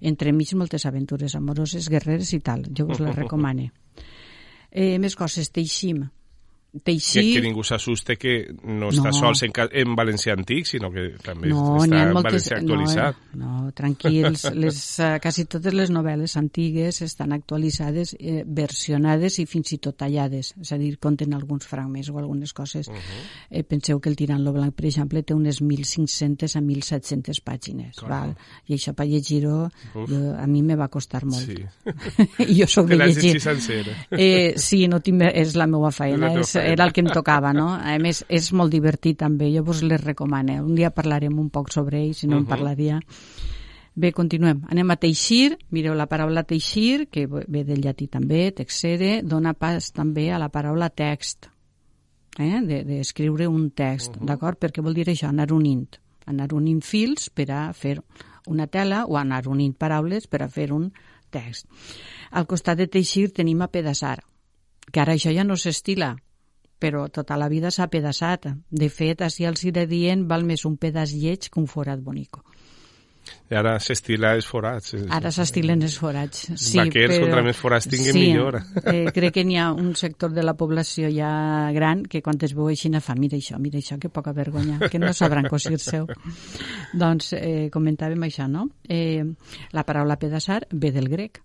entremig 0.00 0.52
moltes 0.54 0.86
aventures 0.86 1.34
amoroses, 1.34 1.88
guerreres 1.90 2.32
i 2.36 2.40
tal. 2.44 2.64
Jo 2.70 2.86
us 2.92 3.00
les 3.02 3.16
recomane. 3.22 3.70
Eh, 4.70 4.98
més 5.00 5.16
coses, 5.16 5.50
Teixim. 5.50 6.04
Que, 6.78 6.92
Teixir... 6.92 7.34
que 7.34 7.42
ningú 7.44 7.64
s'assuste 7.66 8.16
que 8.16 8.34
no 8.64 8.90
està 8.92 9.10
No. 9.10 9.16
sols 9.16 9.42
en, 9.46 9.52
en 9.82 9.94
valencià 9.98 10.34
antic, 10.36 10.66
sinó 10.66 10.90
que 10.92 11.10
també 11.24 11.48
No, 11.50 11.76
està 11.82 12.02
en 12.02 12.12
moltes... 12.14 12.48
valencià 12.48 12.56
actualitzat. 12.58 13.16
No, 13.34 13.52
no, 13.64 13.72
tranquils. 13.72 14.44
Les, 14.62 14.80
uh, 15.02 15.18
quasi 15.22 15.44
totes 15.50 15.74
les 15.74 15.90
novel·les 15.94 16.36
antigues 16.40 17.02
estan 17.02 17.32
actualitzades, 17.36 18.14
eh, 18.18 18.42
versionades 18.46 19.38
i 19.42 19.46
fins 19.46 19.72
i 19.74 19.80
tot 19.82 19.98
tallades. 19.98 20.54
És 20.60 20.72
a 20.72 20.78
dir, 20.80 20.94
conten 21.02 21.34
alguns 21.34 21.66
fragments 21.66 22.10
o 22.10 22.18
algunes 22.18 22.52
coses. 22.52 22.88
Uh 22.88 22.94
-huh. 22.94 23.22
eh, 23.50 23.64
penseu 23.64 24.00
que 24.00 24.08
el 24.08 24.16
Tirant 24.16 24.42
lo 24.42 24.52
Blanc, 24.52 24.74
per 24.74 24.86
exemple, 24.86 25.22
té 25.22 25.34
unes 25.34 25.60
1.500 25.60 26.56
a 26.56 26.60
1.700 26.60 27.42
pàgines. 27.42 27.96
Caram. 27.96 28.08
Val? 28.08 28.36
I 28.66 28.74
això 28.74 28.94
per 28.94 29.06
llegir-ho 29.06 29.70
a 30.38 30.46
mi 30.46 30.62
me 30.62 30.76
va 30.76 30.88
costar 30.88 31.24
molt. 31.24 31.46
Sí. 31.46 31.64
Jo 32.58 32.66
sóc 32.66 32.86
de 32.88 32.96
llegir. 32.96 33.40
Eh, 34.10 34.54
sí, 34.56 34.86
no 34.88 35.00
tinc, 35.00 35.22
és 35.32 35.54
la 35.58 35.66
meva 35.66 35.90
feina, 35.94 36.32
la 36.32 36.40
és, 36.40 36.52
feina. 36.52 36.67
Era 36.72 36.84
el 36.84 36.92
que 36.92 37.00
em 37.00 37.10
tocava, 37.12 37.52
no? 37.52 37.68
A 37.74 37.96
més, 38.02 38.24
és 38.28 38.52
molt 38.52 38.72
divertit 38.72 39.18
també, 39.18 39.50
jo 39.54 39.64
vos 39.66 39.82
les 39.82 40.00
recomano. 40.02 40.60
Un 40.64 40.74
dia 40.78 40.90
parlarem 40.94 41.38
un 41.38 41.50
poc 41.50 41.72
sobre 41.72 42.02
ell, 42.04 42.14
si 42.14 42.26
no 42.26 42.36
uh 42.36 42.38
-huh. 42.38 42.44
en 42.44 42.48
parlaria. 42.48 43.00
Bé, 43.98 44.12
continuem. 44.12 44.62
Anem 44.70 44.90
a 44.90 44.96
teixir. 44.96 45.58
Mireu 45.70 45.94
la 45.94 46.06
paraula 46.06 46.44
teixir, 46.44 47.08
que 47.10 47.26
ve 47.26 47.64
del 47.64 47.80
llatí 47.80 48.06
també, 48.06 48.52
texere, 48.52 49.22
dona 49.22 49.54
pas 49.54 49.90
també 49.92 50.30
a 50.30 50.38
la 50.38 50.50
paraula 50.50 50.88
text, 50.88 51.48
eh? 52.38 52.60
d'escriure 52.62 53.44
de, 53.44 53.48
un 53.48 53.70
text, 53.70 54.14
uh 54.14 54.20
-huh. 54.20 54.26
d'acord? 54.26 54.58
Perquè 54.58 54.82
vol 54.82 54.94
dir 54.94 55.08
això, 55.08 55.28
anar 55.28 55.52
unint. 55.52 55.98
Anar 56.26 56.52
unint 56.52 56.80
fils 56.80 57.30
per 57.30 57.50
a 57.50 57.72
fer 57.72 58.00
una 58.46 58.66
tela 58.66 59.04
o 59.06 59.16
anar 59.16 59.48
unint 59.48 59.74
paraules 59.76 60.26
per 60.26 60.42
a 60.42 60.48
fer 60.48 60.72
un 60.72 60.92
text. 61.30 61.66
Al 62.30 62.46
costat 62.46 62.78
de 62.78 62.86
teixir 62.86 63.32
tenim 63.32 63.62
a 63.62 63.68
pedaçar, 63.68 64.18
que 64.92 65.00
ara 65.00 65.14
això 65.14 65.32
ja 65.34 65.44
no 65.44 65.56
s'estila, 65.56 66.16
però 66.78 67.08
tota 67.08 67.36
la 67.36 67.48
vida 67.48 67.70
s'ha 67.74 67.88
pedaçat. 67.92 68.48
De 68.70 68.88
fet, 68.88 69.22
així 69.22 69.48
els 69.48 69.64
iré 69.64 69.86
dient, 69.86 70.26
val 70.28 70.44
més 70.44 70.64
un 70.68 70.76
pedaç 70.76 71.14
lleig 71.14 71.50
que 71.50 71.60
un 71.60 71.66
forat 71.66 72.00
bonico. 72.00 72.44
I 73.48 73.56
ara 73.56 73.74
s'estila 73.80 74.34
els 74.36 74.46
forats. 74.48 74.94
Ara 75.14 75.30
s'estilen 75.32 75.82
els 75.84 75.96
forats. 76.00 76.46
Sí, 76.52 76.76
Vaquers, 76.78 77.14
però... 77.14 77.26
contra 77.26 77.44
més 77.46 77.56
forats 77.56 77.88
tinguen, 77.88 78.12
sí, 78.12 78.24
millor. 78.26 78.58
Eh, 78.82 79.08
crec 79.16 79.34
que 79.38 79.44
n'hi 79.48 79.56
ha 79.60 79.70
un 79.72 79.94
sector 79.96 80.34
de 80.36 80.44
la 80.44 80.54
població 80.60 81.08
ja 81.12 81.30
gran 81.76 82.04
que 82.04 82.20
quan 82.24 82.40
es 82.44 82.54
veu 82.56 82.68
així 82.68 82.92
fa, 83.04 83.16
mira 83.16 83.36
això, 83.36 83.58
mira 83.60 83.80
això, 83.80 83.98
que 84.00 84.12
poca 84.12 84.32
vergonya, 84.36 84.78
que 84.92 85.00
no 85.00 85.12
sabran 85.12 85.48
cosir-se. 85.48 86.04
doncs 87.02 87.32
eh, 87.36 87.68
comentàvem 87.72 88.28
això, 88.28 88.48
no? 88.48 88.68
Eh, 88.88 89.24
la 89.72 89.84
paraula 89.84 90.18
pedaçar 90.20 90.66
ve 90.70 90.92
del 90.92 91.08
grec. 91.08 91.42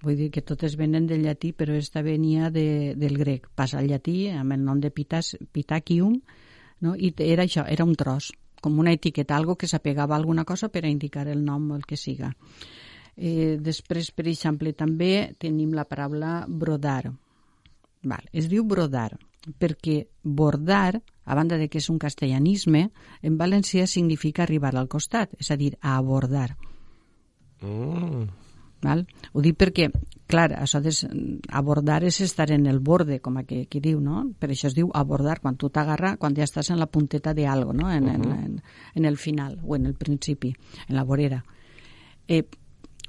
Vull 0.00 0.16
dir 0.16 0.30
que 0.32 0.42
totes 0.42 0.76
venen 0.80 1.06
del 1.06 1.24
llatí, 1.26 1.52
però 1.52 1.74
esta 1.76 2.02
venia 2.02 2.48
de, 2.50 2.94
del 2.96 3.18
grec. 3.20 3.50
Passa 3.54 3.78
al 3.80 3.88
llatí 3.90 4.30
amb 4.32 4.56
el 4.56 4.64
nom 4.64 4.80
de 4.80 4.90
pitas, 4.90 5.34
pitacium, 5.52 6.16
no? 6.80 6.94
i 6.96 7.12
era 7.26 7.44
això, 7.44 7.66
era 7.68 7.84
un 7.84 7.94
tros, 7.94 8.30
com 8.60 8.78
una 8.80 8.94
etiqueta, 8.96 9.36
algo 9.36 9.56
que 9.60 9.68
s'apegava 9.68 10.16
a 10.16 10.20
alguna 10.20 10.46
cosa 10.48 10.70
per 10.72 10.86
a 10.86 10.92
indicar 10.92 11.26
el 11.28 11.44
nom 11.44 11.72
el 11.76 11.84
que 11.84 12.00
siga. 12.00 12.32
Eh, 13.16 13.58
després, 13.60 14.12
per 14.16 14.26
exemple, 14.30 14.72
també 14.72 15.34
tenim 15.38 15.74
la 15.76 15.84
paraula 15.84 16.46
brodar. 16.48 17.10
Val. 18.00 18.24
Es 18.32 18.48
diu 18.48 18.64
brodar 18.64 19.10
perquè 19.58 20.08
bordar, 20.22 21.00
a 21.24 21.34
banda 21.34 21.56
de 21.56 21.68
que 21.68 21.78
és 21.78 21.88
un 21.90 21.98
castellanisme, 21.98 22.90
en 23.22 23.38
valencià 23.38 23.86
significa 23.86 24.42
arribar 24.44 24.74
al 24.76 24.88
costat, 24.88 25.32
és 25.38 25.50
a 25.50 25.56
dir, 25.56 25.76
a 25.80 25.96
abordar. 25.96 26.56
Mm. 27.62 28.39
Val? 28.82 29.04
Ho 29.32 29.42
dic 29.44 29.58
perquè, 29.60 29.90
clar, 30.30 30.50
això 30.56 30.80
de 30.80 30.92
abordar 31.48 32.02
és 32.08 32.20
estar 32.24 32.50
en 32.54 32.66
el 32.66 32.80
borde, 32.80 33.20
com 33.20 33.36
aquí, 33.36 33.62
aquí 33.66 33.80
diu, 33.80 34.00
no? 34.00 34.24
Per 34.38 34.50
això 34.50 34.70
es 34.70 34.76
diu 34.76 34.90
abordar, 34.94 35.40
quan 35.40 35.56
tu 35.60 35.68
t'agarra, 35.68 36.16
quan 36.16 36.36
ja 36.36 36.46
estàs 36.48 36.70
en 36.70 36.80
la 36.80 36.88
punteta 36.88 37.34
de 37.34 37.46
algo, 37.46 37.72
no? 37.72 37.90
En, 37.90 38.04
uh 38.04 38.10
-huh. 38.10 38.32
en, 38.32 38.44
en, 38.44 38.62
en 38.94 39.04
el 39.04 39.16
final, 39.16 39.58
o 39.64 39.76
en 39.76 39.86
el 39.86 39.94
principi, 39.94 40.54
en 40.88 40.96
la 40.96 41.04
vorera. 41.04 41.44
Eh, 42.26 42.44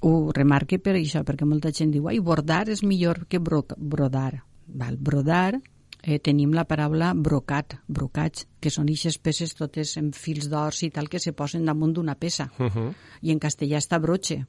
ho 0.02 0.32
remarque 0.34 0.80
per 0.80 0.96
això, 0.96 1.24
perquè 1.24 1.46
molta 1.46 1.72
gent 1.72 1.92
diu, 1.92 2.08
ai, 2.08 2.20
bordar 2.20 2.70
és 2.70 2.84
millor 2.84 3.28
que 3.28 3.40
bro 3.40 3.66
brodar. 3.78 4.44
Val? 4.68 4.98
Brodar 4.98 5.62
eh, 6.02 6.20
tenim 6.20 6.54
la 6.54 6.66
paraula 6.66 7.14
brocat, 7.14 7.78
brocats, 7.88 8.48
que 8.60 8.72
són 8.74 8.90
eixes 8.90 9.20
peces 9.22 9.54
totes 9.58 9.96
en 10.02 10.12
fils 10.18 10.50
d'ors 10.50 10.82
i 10.84 10.90
tal 10.90 11.10
que 11.10 11.20
se 11.20 11.34
posen 11.38 11.66
damunt 11.66 11.94
d'una 11.94 12.16
peça. 12.16 12.50
Uh 12.58 12.66
-huh. 12.66 12.94
I 13.22 13.32
en 13.32 13.40
castellà 13.40 13.78
està 13.78 14.00
broche. 14.02 14.46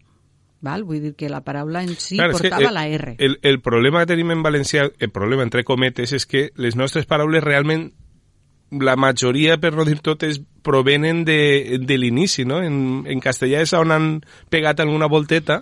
Val? 0.62 0.85
Vull 0.87 1.02
dir 1.02 1.14
que 1.19 1.28
la 1.28 1.42
paraula 1.45 1.83
en 1.83 1.97
si 1.99 2.16
claro, 2.16 2.38
portava 2.38 2.71
el, 2.71 2.75
la 2.75 2.87
R. 2.88 3.16
El, 3.19 3.38
el 3.42 3.61
problema 3.61 4.02
que 4.02 4.12
tenim 4.14 4.31
en 4.31 4.45
valencià, 4.47 4.87
el 4.99 5.11
problema 5.11 5.42
entre 5.42 5.64
cometes, 5.66 6.14
és 6.14 6.26
que 6.26 6.49
les 6.57 6.78
nostres 6.78 7.09
paraules 7.11 7.45
realment 7.45 7.90
la 8.73 8.97
majoria, 8.97 9.59
per 9.61 9.75
no 9.76 9.85
dir 9.85 9.99
totes, 10.00 10.40
provenen 10.64 11.26
de, 11.28 11.78
de 11.83 11.99
l'inici, 11.99 12.47
no? 12.49 12.62
En, 12.64 13.02
en 13.11 13.21
castellà 13.21 13.61
és 13.66 13.75
on 13.76 13.92
han 13.92 14.09
pegat 14.50 14.81
alguna 14.81 15.11
volteta 15.12 15.61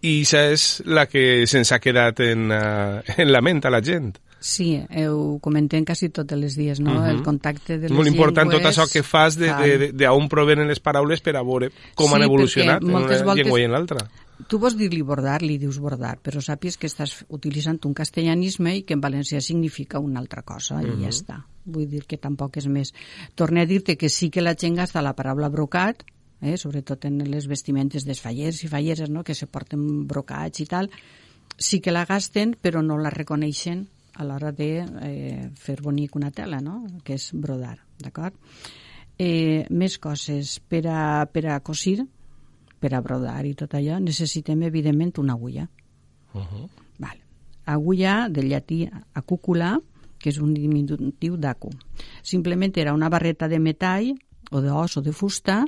i 0.00 0.20
això 0.22 0.44
és 0.54 0.68
la 0.86 1.08
que 1.10 1.44
se'ns 1.50 1.74
ha 1.74 1.80
quedat 1.82 2.22
en, 2.22 2.48
uh, 2.54 3.02
en 3.18 3.32
la 3.34 3.42
ment 3.44 3.64
a 3.66 3.74
la 3.74 3.82
gent. 3.84 4.14
Sí, 4.38 4.76
ho 5.02 5.40
comentem 5.42 5.82
quasi 5.84 6.12
tots 6.14 6.32
els 6.36 6.54
dies, 6.54 6.78
no? 6.78 6.92
Uh 6.92 7.02
-huh. 7.02 7.10
El 7.10 7.22
contacte 7.22 7.78
de 7.78 7.88
les 7.88 7.96
Molt 7.96 8.06
important 8.06 8.48
llengües... 8.48 8.62
tot 8.62 8.70
això 8.70 8.92
que 8.92 9.02
fas 9.02 9.36
d'on 9.36 10.28
provenen 10.28 10.68
les 10.68 10.78
paraules 10.78 11.20
per 11.20 11.36
a 11.36 11.42
veure 11.42 11.70
com 11.94 12.06
sí, 12.06 12.14
han 12.14 12.22
evolucionat 12.22 12.82
en 12.82 12.94
una 12.94 13.34
llengua 13.34 13.60
i 13.60 13.64
en 13.64 13.72
l'altra. 13.72 14.08
Tu 14.46 14.58
vols 14.62 14.76
dir-li 14.78 15.00
bordar, 15.02 15.40
li 15.42 15.56
dius 15.58 15.80
bordar, 15.82 16.14
però 16.22 16.38
sàpies 16.44 16.76
que 16.78 16.86
estàs 16.86 17.24
utilitzant 17.34 17.80
un 17.88 17.94
castellanisme 17.98 18.76
i 18.78 18.84
que 18.86 18.94
en 18.94 19.02
valencià 19.02 19.40
significa 19.42 19.98
una 19.98 20.20
altra 20.20 20.42
cosa, 20.42 20.76
uh 20.76 20.82
-huh. 20.82 20.98
i 20.98 21.02
ja 21.02 21.08
està. 21.08 21.44
Vull 21.64 21.88
dir 21.88 22.04
que 22.06 22.16
tampoc 22.18 22.56
és 22.56 22.66
més. 22.66 22.94
Torne 23.34 23.62
a 23.62 23.66
dir-te 23.66 23.96
que 23.96 24.08
sí 24.08 24.30
que 24.30 24.40
la 24.40 24.54
gent 24.54 24.76
gasta 24.76 25.02
la 25.02 25.14
paraula 25.14 25.48
brocat, 25.48 26.04
eh, 26.40 26.56
sobretot 26.56 27.04
en 27.04 27.18
les 27.18 27.48
vestimentes 27.48 28.04
dels 28.04 28.20
fallers 28.20 28.62
i 28.62 28.68
falleres, 28.68 29.10
no?, 29.10 29.24
que 29.24 29.34
se 29.34 29.46
porten 29.46 30.06
brocats 30.06 30.60
i 30.60 30.66
tal, 30.66 30.90
sí 31.56 31.80
que 31.80 31.92
la 31.92 32.04
gasten, 32.04 32.56
però 32.60 32.82
no 32.82 32.96
la 32.96 33.10
reconeixen 33.10 33.88
a 34.14 34.24
l'hora 34.24 34.52
de 34.52 34.70
eh, 35.02 35.50
fer 35.54 35.80
bonic 35.82 36.16
una 36.16 36.30
tela, 36.30 36.60
no? 36.60 36.82
que 37.04 37.14
és 37.14 37.30
brodar, 37.32 37.78
d'acord? 38.02 38.34
Eh, 39.18 39.66
més 39.70 39.98
coses. 39.98 40.58
Per 40.60 40.84
a, 40.90 41.26
per 41.30 41.46
a 41.50 41.60
cosir, 41.60 42.04
per 42.78 42.94
a 42.94 43.00
brodar 43.02 43.44
i 43.46 43.54
tot 43.54 43.74
allò, 43.74 43.98
necessitem, 43.98 44.62
evidentment, 44.62 45.18
una 45.18 45.34
agulla. 45.34 45.68
Uh 46.32 46.40
-huh. 46.40 46.68
vale. 46.98 47.20
Agulla, 47.64 48.28
del 48.28 48.48
llatí 48.48 48.88
acúcula, 49.12 49.80
que 50.18 50.30
és 50.30 50.38
un 50.38 50.54
diminutiu 50.54 51.36
d'acu. 51.36 51.70
Simplement 52.22 52.76
era 52.76 52.94
una 52.94 53.08
barreta 53.08 53.48
de 53.48 53.58
metall 53.58 54.14
o 54.50 54.60
d'os 54.60 54.96
o 54.96 55.02
de 55.02 55.12
fusta 55.12 55.64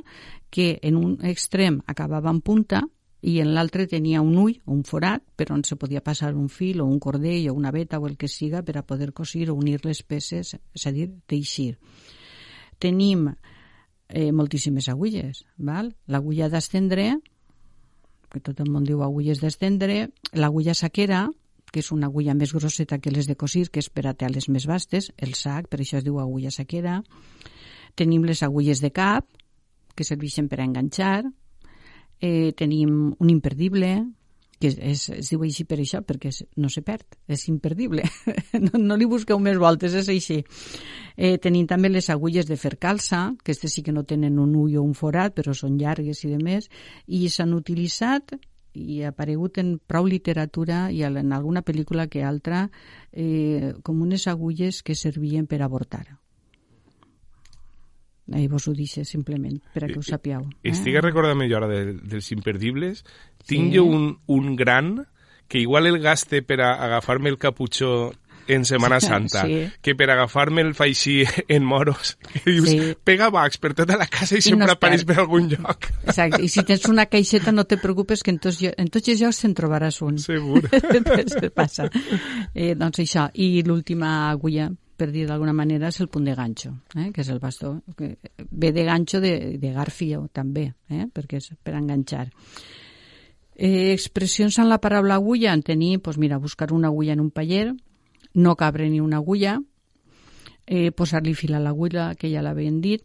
que 0.49 0.79
en 0.81 0.95
un 0.95 1.17
extrem 1.23 1.81
acabava 1.87 2.29
en 2.29 2.41
punta 2.41 2.81
i 3.21 3.39
en 3.39 3.53
l'altre 3.53 3.85
tenia 3.87 4.21
un 4.21 4.35
ull 4.37 4.57
o 4.65 4.73
un 4.73 4.83
forat 4.83 5.21
per 5.37 5.51
on 5.53 5.63
se 5.63 5.77
podia 5.77 6.01
passar 6.01 6.33
un 6.35 6.49
fil 6.49 6.81
o 6.81 6.87
un 6.89 6.99
cordell 6.99 7.49
o 7.51 7.53
una 7.53 7.71
veta 7.71 7.99
o 7.99 8.07
el 8.07 8.17
que 8.17 8.27
siga 8.27 8.63
per 8.63 8.77
a 8.77 8.85
poder 8.85 9.13
cosir 9.13 9.49
o 9.49 9.55
unir 9.55 9.79
les 9.85 10.01
peces, 10.03 10.55
és 10.57 10.87
a 10.87 10.91
dir, 10.91 11.11
teixir. 11.27 11.77
Tenim 12.81 13.29
eh, 14.11 14.31
moltíssimes 14.31 14.89
agulles, 14.89 15.45
val? 15.57 15.95
l'agulla 16.07 16.49
d'estendre, 16.51 17.15
que 18.31 18.39
tot 18.39 18.59
el 18.63 18.69
món 18.71 18.85
diu 18.87 19.03
agulles 19.03 19.41
d'estendre, 19.41 20.09
l'agulla 20.33 20.75
saquera, 20.77 21.25
que 21.71 21.79
és 21.79 21.91
una 21.95 22.09
agulla 22.11 22.35
més 22.35 22.53
grosseta 22.53 22.99
que 22.99 23.11
les 23.11 23.27
de 23.27 23.37
cosir, 23.39 23.69
que 23.71 23.79
és 23.79 23.89
per 23.89 24.05
a 24.07 24.13
teles 24.13 24.49
més 24.51 24.67
vastes, 24.67 25.11
el 25.17 25.35
sac, 25.39 25.69
per 25.71 25.79
això 25.79 25.99
es 25.99 26.07
diu 26.07 26.19
agulla 26.19 26.51
saquera. 26.51 26.99
Tenim 27.95 28.23
les 28.27 28.43
agulles 28.43 28.83
de 28.83 28.91
cap, 28.91 29.27
que 29.95 30.07
serveixen 30.07 30.47
per 30.51 30.59
a 30.59 30.67
enganxar. 30.67 31.23
Eh, 32.21 32.51
tenim 32.59 33.15
un 33.17 33.29
imperdible, 33.31 33.95
que 34.61 34.69
es, 34.69 35.07
es, 35.09 35.31
diu 35.31 35.41
així 35.47 35.65
per 35.67 35.79
això, 35.81 36.03
perquè 36.05 36.29
es, 36.31 36.43
no 36.61 36.69
se 36.69 36.83
perd, 36.85 37.17
és 37.27 37.47
imperdible. 37.49 38.05
no, 38.65 38.77
no 38.77 38.99
li 38.99 39.09
busqueu 39.09 39.41
més 39.41 39.57
voltes, 39.61 39.95
és 39.97 40.11
així. 40.13 40.41
Eh, 41.17 41.37
tenim 41.41 41.65
també 41.67 41.89
les 41.89 42.11
agulles 42.13 42.47
de 42.47 42.59
fer 42.61 42.77
calça, 42.77 43.25
que 43.41 43.51
aquestes 43.51 43.75
sí 43.75 43.83
que 43.83 43.95
no 43.95 44.05
tenen 44.07 44.39
un 44.39 44.55
ull 44.55 44.77
o 44.77 44.85
un 44.85 44.93
forat, 44.97 45.35
però 45.35 45.55
són 45.57 45.77
llargues 45.81 46.23
i 46.23 46.31
de 46.31 46.39
més, 46.39 46.69
i 47.07 47.27
s'han 47.29 47.57
utilitzat 47.57 48.37
i 48.73 49.01
ha 49.03 49.11
aparegut 49.11 49.57
en 49.59 49.75
prou 49.83 50.07
literatura 50.07 50.85
i 50.95 51.03
en 51.03 51.33
alguna 51.35 51.63
pel·lícula 51.67 52.07
que 52.07 52.23
altra 52.23 52.69
eh, 53.11 53.73
com 53.83 54.01
unes 54.01 54.27
agulles 54.31 54.81
que 54.81 54.95
servien 54.95 55.47
per 55.47 55.61
avortar. 55.61 56.05
I 58.37 58.47
vos 58.51 58.67
ho 58.67 58.75
dixe 58.77 59.05
simplement, 59.07 59.59
per 59.73 59.85
a 59.85 59.91
que 59.91 59.99
ho 59.99 60.05
sapieu. 60.05 60.45
Eh? 60.61 60.71
Estic 60.71 60.99
recordant 61.01 61.43
jo 61.47 61.57
ara 61.59 61.69
de, 61.71 61.97
dels 61.99 62.31
imperdibles. 62.35 63.03
Tinc 63.47 63.71
sí. 63.71 63.77
jo 63.77 63.85
un, 63.89 64.11
un 64.27 64.55
gran 64.55 64.99
que 65.51 65.59
igual 65.59 65.87
el 65.87 65.99
gaste 65.99 66.41
per 66.47 66.61
a 66.63 66.73
agafar-me 66.85 67.29
el 67.29 67.37
caputxó 67.37 68.13
en 68.47 68.65
Setmana 68.65 68.99
Santa, 69.01 69.45
sí. 69.45 69.69
que 69.81 69.95
per 69.95 70.09
agafar-me 70.11 70.61
el 70.61 70.73
faixí 70.75 71.23
en 71.47 71.63
moros, 71.65 72.17
que 72.21 72.41
dius, 72.45 72.69
sí. 72.69 72.79
pega 73.03 73.29
bacs 73.33 73.59
per 73.61 73.73
tota 73.77 73.97
la 73.99 74.07
casa 74.07 74.35
i, 74.35 74.39
I 74.39 74.47
sempre 74.47 74.67
no 74.67 74.75
apareix 74.75 75.05
per 75.07 75.19
algun 75.21 75.49
lloc. 75.51 75.89
Exacte, 76.05 76.41
i 76.43 76.49
si 76.51 76.63
tens 76.67 76.87
una 76.91 77.07
caixeta 77.11 77.51
no 77.51 77.65
te 77.65 77.77
preocupes 77.81 78.23
que 78.23 78.33
en 78.33 78.39
tots, 78.43 78.61
en 78.71 78.91
tots 78.93 79.13
els 79.13 79.23
llocs 79.23 79.41
te'n 79.43 79.55
trobaràs 79.57 80.01
un. 80.05 80.19
Segur. 80.21 80.63
passa. 81.59 81.89
Eh, 82.53 82.73
doncs 82.79 83.03
això, 83.03 83.27
i 83.35 83.61
l'última 83.67 84.31
agulla 84.31 84.69
per 85.01 85.09
dir 85.09 85.25
d'alguna 85.25 85.53
manera, 85.57 85.89
és 85.89 85.97
el 86.03 86.11
punt 86.13 86.27
de 86.27 86.35
ganxo, 86.37 86.75
eh? 86.93 87.07
que 87.09 87.23
és 87.23 87.29
el 87.33 87.39
bastó. 87.41 87.71
Que 87.97 88.19
ve 88.51 88.69
de 88.75 88.83
ganxo 88.85 89.17
de, 89.23 89.57
de 89.57 89.71
garfio, 89.73 90.27
també, 90.29 90.67
eh? 90.93 91.07
perquè 91.09 91.39
és 91.41 91.49
per 91.57 91.73
enganxar. 91.79 92.27
Eh, 93.55 93.89
expressions 93.95 94.59
en 94.61 94.69
la 94.69 94.77
paraula 94.83 95.17
agulla 95.17 95.55
en 95.57 95.63
tenir, 95.65 95.95
doncs 96.05 96.19
mira, 96.21 96.37
buscar 96.37 96.69
una 96.71 96.93
agulla 96.93 97.17
en 97.17 97.25
un 97.25 97.31
paller, 97.33 97.71
no 98.37 98.55
cabre 98.55 98.91
ni 98.93 99.01
una 99.01 99.17
agulla, 99.23 99.57
eh, 100.67 100.91
posar-li 100.93 101.33
fil 101.33 101.57
a 101.57 101.63
l'agulla, 101.65 102.11
que 102.13 102.29
ja 102.29 102.45
l'havien 102.45 102.77
dit, 102.85 103.01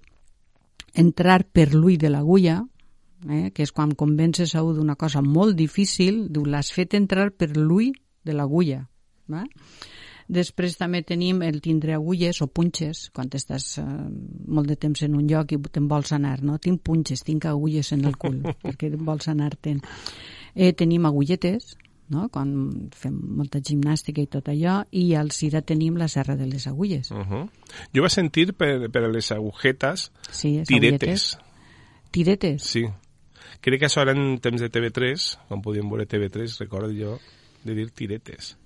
entrar 0.93 1.47
per 1.49 1.71
l'ull 1.73 1.97
de 1.97 2.13
l'agulla, 2.13 2.59
eh, 3.25 3.51
que 3.57 3.65
és 3.65 3.73
quan 3.73 3.97
convences 3.97 4.53
a 4.53 4.63
un 4.63 4.77
d'una 4.77 5.01
cosa 5.01 5.25
molt 5.25 5.57
difícil, 5.57 6.27
diu, 6.29 6.45
l'has 6.45 6.75
fet 6.77 6.93
entrar 6.93 7.31
per 7.33 7.55
l'ull 7.57 7.95
de 8.21 8.37
l'agulla. 8.37 8.85
Eh? 9.33 9.49
Després 10.27 10.75
també 10.75 11.05
tenim 11.07 11.43
el 11.47 11.61
tindre 11.63 11.95
agulles 11.95 12.41
o 12.43 12.49
punxes, 12.51 13.11
quan 13.15 13.31
estàs 13.39 13.77
eh, 13.79 13.85
molt 14.49 14.67
de 14.67 14.77
temps 14.77 15.03
en 15.07 15.15
un 15.15 15.27
lloc 15.31 15.55
i 15.55 15.59
te'n 15.71 15.87
vols 15.89 16.13
anar, 16.17 16.41
no? 16.43 16.59
Tinc 16.59 16.83
punxes, 16.83 17.23
tinc 17.23 17.47
agulles 17.47 17.93
en 17.95 18.05
el 18.05 18.17
cul, 18.19 18.41
perquè 18.65 18.91
vols 18.97 19.29
anar-te'n. 19.31 19.83
Eh, 20.57 20.73
tenim 20.75 21.07
agulletes, 21.07 21.77
no? 22.11 22.27
quan 22.33 22.51
fem 22.95 23.15
molta 23.39 23.61
gimnàstica 23.63 24.23
i 24.23 24.29
tot 24.31 24.51
allò, 24.51 24.81
i 24.91 25.09
al 25.15 25.31
Cira 25.35 25.63
tenim 25.63 25.97
la 26.01 26.09
serra 26.09 26.37
de 26.37 26.47
les 26.51 26.67
agulles. 26.67 27.11
Uh 27.11 27.23
-huh. 27.23 27.49
Jo 27.95 28.03
vaig 28.03 28.13
sentir 28.13 28.53
per, 28.53 28.91
per 28.91 29.09
les 29.11 29.31
agujetes 29.33 30.11
sí, 30.31 30.63
tiretes. 30.67 31.37
Agulletes. 31.37 31.39
Tiretes? 32.11 32.63
Sí. 32.63 32.87
Crec 33.61 33.81
que 33.81 33.87
això 33.87 34.03
era 34.03 34.13
en 34.13 34.39
temps 34.39 34.61
de 34.61 34.71
TV3, 34.71 35.39
quan 35.49 35.63
podíem 35.63 35.89
veure 35.89 36.07
TV3, 36.07 36.59
recordo 36.59 36.93
jo, 36.93 37.19
de 37.65 37.75
dir 37.75 37.91
tiretes. 37.91 38.57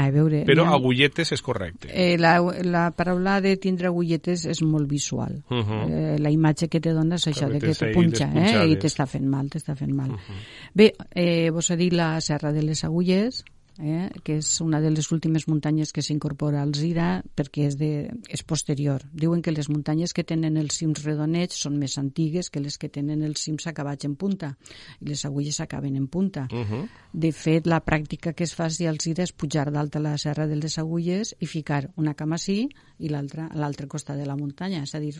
A 0.00 0.08
veure... 0.14 0.44
Però 0.48 0.64
ha... 0.64 0.74
agulletes 0.78 1.34
és 1.36 1.42
correcte. 1.44 1.90
Eh, 1.92 2.16
la, 2.20 2.38
la 2.64 2.86
paraula 2.96 3.38
de 3.44 3.52
tindre 3.60 3.90
agulletes 3.90 4.46
és 4.48 4.62
molt 4.64 4.88
visual. 4.88 5.42
Uh 5.50 5.60
-huh. 5.60 5.82
eh, 5.90 6.18
la 6.18 6.30
imatge 6.32 6.68
que 6.68 6.80
te 6.80 6.94
dona 6.96 7.16
és 7.16 7.26
això, 7.28 7.50
de 7.52 7.60
que 7.60 7.74
te 7.74 7.92
punxa, 7.92 8.30
eh? 8.34 8.66
I 8.72 8.76
t'està 8.76 9.06
fent 9.06 9.28
mal, 9.28 9.50
t'està 9.50 9.76
fent 9.76 9.92
mal. 9.92 10.10
Uh 10.10 10.16
-huh. 10.16 10.40
Bé, 10.74 10.94
eh, 11.14 11.50
vos 11.50 11.70
ha 11.70 11.76
dit 11.76 11.92
la 11.92 12.20
serra 12.20 12.52
de 12.52 12.62
les 12.62 12.84
agulles, 12.84 13.44
eh, 13.80 14.10
que 14.22 14.36
és 14.38 14.48
una 14.60 14.80
de 14.80 14.90
les 14.92 15.08
últimes 15.12 15.46
muntanyes 15.48 15.92
que 15.92 16.02
s'incorpora 16.04 16.60
al 16.62 16.74
Zira 16.76 17.22
perquè 17.36 17.66
és, 17.68 17.76
de, 17.80 18.10
és 18.28 18.42
posterior. 18.44 19.02
Diuen 19.12 19.42
que 19.42 19.54
les 19.54 19.70
muntanyes 19.72 20.14
que 20.16 20.24
tenen 20.24 20.58
els 20.60 20.76
cims 20.80 21.02
redonets 21.04 21.58
són 21.64 21.78
més 21.80 21.96
antigues 21.98 22.50
que 22.50 22.62
les 22.62 22.76
que 22.78 22.90
tenen 22.92 23.24
els 23.26 23.42
cims 23.46 23.66
acabats 23.70 24.06
en 24.08 24.16
punta 24.20 24.52
i 25.00 25.10
les 25.10 25.24
agulles 25.28 25.60
acaben 25.64 25.96
en 25.96 26.06
punta. 26.08 26.46
Uh 26.52 26.64
-huh. 26.64 26.88
De 27.12 27.32
fet, 27.32 27.66
la 27.66 27.84
pràctica 27.84 28.34
que 28.34 28.44
es 28.44 28.54
fa 28.54 28.64
al 28.64 29.00
Zira 29.00 29.22
és 29.22 29.32
pujar 29.32 29.70
dalt 29.72 29.96
a 29.96 30.00
la 30.00 30.16
serra 30.18 30.46
de 30.46 30.56
les 30.56 30.78
agulles 30.78 31.34
i 31.40 31.46
ficar 31.46 31.90
una 31.96 32.14
cama 32.14 32.38
sí 32.38 32.68
i 32.98 33.08
l'altra 33.08 33.46
a 33.46 33.56
l'altre 33.56 33.86
costat 33.86 34.16
de 34.16 34.26
la 34.26 34.36
muntanya, 34.36 34.82
és 34.82 34.94
a 34.94 35.00
dir, 35.00 35.14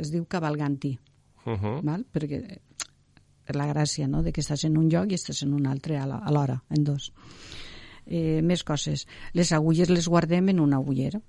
es 0.00 0.10
diu 0.10 0.24
cavalganti. 0.26 0.98
Uh 1.44 1.52
-huh. 1.52 1.82
val? 1.82 2.04
perquè 2.12 2.58
és 3.46 3.56
la 3.56 3.66
gràcia 3.66 4.06
no? 4.06 4.22
de 4.22 4.32
que 4.32 4.40
estàs 4.40 4.64
en 4.64 4.76
un 4.76 4.88
lloc 4.88 5.10
i 5.10 5.14
estàs 5.14 5.42
en 5.42 5.54
un 5.54 5.66
altre 5.66 5.96
a 5.96 6.30
l'hora, 6.30 6.62
en 6.68 6.84
dos 6.84 7.12
eh, 8.08 8.40
més 8.42 8.64
coses. 8.64 9.06
Les 9.34 9.52
agulles 9.52 9.90
les 9.92 10.08
guardem 10.08 10.48
en 10.48 10.60
una 10.60 10.76
agullera. 10.76 11.20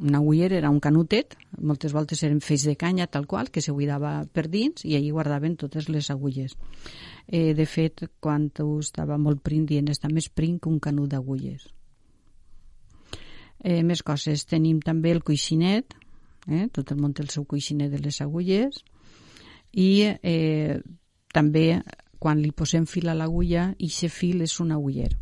Una 0.00 0.18
agullera 0.18 0.56
era 0.56 0.70
un 0.70 0.80
canutet, 0.80 1.34
moltes 1.60 1.92
voltes 1.92 2.22
eren 2.24 2.40
feix 2.40 2.62
de 2.64 2.72
canya, 2.76 3.06
tal 3.06 3.26
qual, 3.28 3.50
que 3.52 3.60
se 3.60 3.74
buidava 3.76 4.24
per 4.32 4.46
dins 4.48 4.86
i 4.88 4.94
allí 4.96 5.10
guardaven 5.12 5.58
totes 5.60 5.90
les 5.92 6.08
agulles. 6.10 6.56
Eh, 7.28 7.52
de 7.52 7.66
fet, 7.66 8.06
quan 8.18 8.48
estava 8.78 9.18
molt 9.18 9.42
prim, 9.44 9.66
dient 9.66 9.90
està 9.92 10.08
més 10.08 10.30
prim 10.30 10.56
que 10.58 10.70
un 10.70 10.80
canut 10.80 11.10
d'agulles. 11.10 11.68
Eh, 13.60 13.82
més 13.84 14.00
coses. 14.02 14.46
Tenim 14.48 14.80
també 14.80 15.12
el 15.12 15.20
coixinet, 15.22 15.92
eh? 16.48 16.68
tot 16.72 16.92
el 16.92 16.96
món 16.96 17.12
té 17.12 17.22
el 17.22 17.28
seu 17.28 17.44
coixinet 17.44 17.92
de 17.92 18.00
les 18.00 18.22
agulles, 18.24 18.80
i 19.76 20.08
eh, 20.08 20.80
també 21.34 21.82
quan 22.18 22.40
li 22.40 22.52
posem 22.56 22.86
fil 22.88 23.08
a 23.08 23.14
l'agulla, 23.14 23.74
i 23.76 23.88
fil 23.90 24.40
és 24.40 24.60
un 24.60 24.72
aguller. 24.72 25.12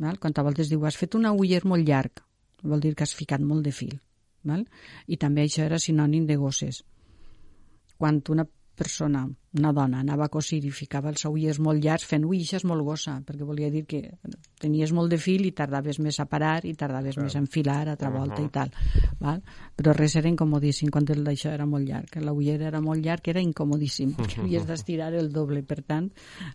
Val? 0.00 0.18
Quan 0.18 0.34
a 0.34 0.42
voltes 0.42 0.70
diu, 0.70 0.84
has 0.86 0.98
fet 0.98 1.14
un 1.14 1.26
aguller 1.26 1.62
molt 1.64 1.86
llarg, 1.86 2.24
vol 2.62 2.80
dir 2.80 2.94
que 2.94 3.06
has 3.06 3.14
ficat 3.14 3.40
molt 3.40 3.64
de 3.64 3.72
fil. 3.72 3.94
Val? 4.44 4.66
I 5.06 5.16
també 5.16 5.44
això 5.44 5.64
era 5.64 5.78
sinònim 5.78 6.26
de 6.26 6.36
gosses. 6.36 6.82
Quan 7.98 8.20
una 8.34 8.46
persona, 8.74 9.28
una 9.54 9.72
dona, 9.72 10.00
anava 10.00 10.26
a 10.26 10.32
cosir 10.32 10.58
i 10.66 10.70
ficava 10.74 11.08
els 11.12 11.22
agullers 11.28 11.60
molt 11.62 11.78
llargs 11.84 12.08
fent, 12.10 12.24
ui, 12.26 12.40
això 12.42 12.58
és 12.58 12.64
molt 12.66 12.82
gossa, 12.82 13.14
perquè 13.26 13.46
volia 13.46 13.70
dir 13.70 13.84
que 13.86 14.00
tenies 14.60 14.92
molt 14.92 15.14
de 15.14 15.18
fil 15.22 15.46
i 15.46 15.52
tardaves 15.54 16.00
més 16.02 16.18
a 16.20 16.26
parar 16.30 16.56
i 16.66 16.74
tardaves 16.74 17.14
Clar. 17.14 17.28
més 17.28 17.36
a 17.36 17.42
enfilar, 17.44 17.78
a 17.86 17.94
altra 17.94 18.10
volta 18.10 18.40
uh 18.42 18.44
-huh. 18.44 18.48
i 18.48 18.50
tal. 18.50 18.70
Val? 19.20 19.42
Però 19.76 19.94
res 19.94 20.16
era 20.16 20.28
incomodíssim 20.28 20.90
quan 20.90 21.04
d'això 21.04 21.52
era 21.52 21.66
molt 21.66 21.88
llarg. 21.88 22.16
L'aguller 22.16 22.60
era 22.60 22.80
molt 22.80 23.04
llarg, 23.04 23.28
era 23.28 23.40
incomodíssim, 23.40 24.14
perquè 24.18 24.40
havies 24.40 24.66
d'estirar 24.66 25.14
el 25.14 25.32
doble, 25.32 25.62
per 25.62 25.82
tant, 25.82 26.10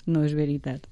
no 0.06 0.24
és 0.24 0.34
veritat. 0.34 0.88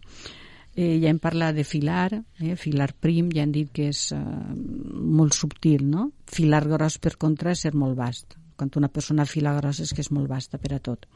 Eh, 0.77 0.99
ja 1.01 1.09
hem 1.09 1.17
parlat 1.17 1.55
de 1.57 1.63
filar, 1.65 2.11
eh, 2.37 2.55
filar 2.55 2.91
prim, 3.01 3.31
ja 3.33 3.41
hem 3.41 3.53
dit 3.55 3.71
que 3.73 3.87
és 3.89 4.11
eh, 4.13 4.19
molt 4.21 5.33
subtil, 5.33 5.81
no? 5.89 6.11
Filar 6.29 6.61
gros, 6.69 6.99
per 7.01 7.15
contra, 7.17 7.55
és 7.55 7.63
ser 7.65 7.73
molt 7.73 7.97
vast. 7.97 8.37
Quan 8.57 8.69
una 8.77 8.91
persona 8.93 9.25
fila 9.25 9.55
gros 9.57 9.81
és 9.81 9.93
que 9.93 10.05
és 10.05 10.11
molt 10.13 10.29
vasta 10.29 10.61
per 10.61 10.75
a 10.75 10.79
tot. 10.79 11.09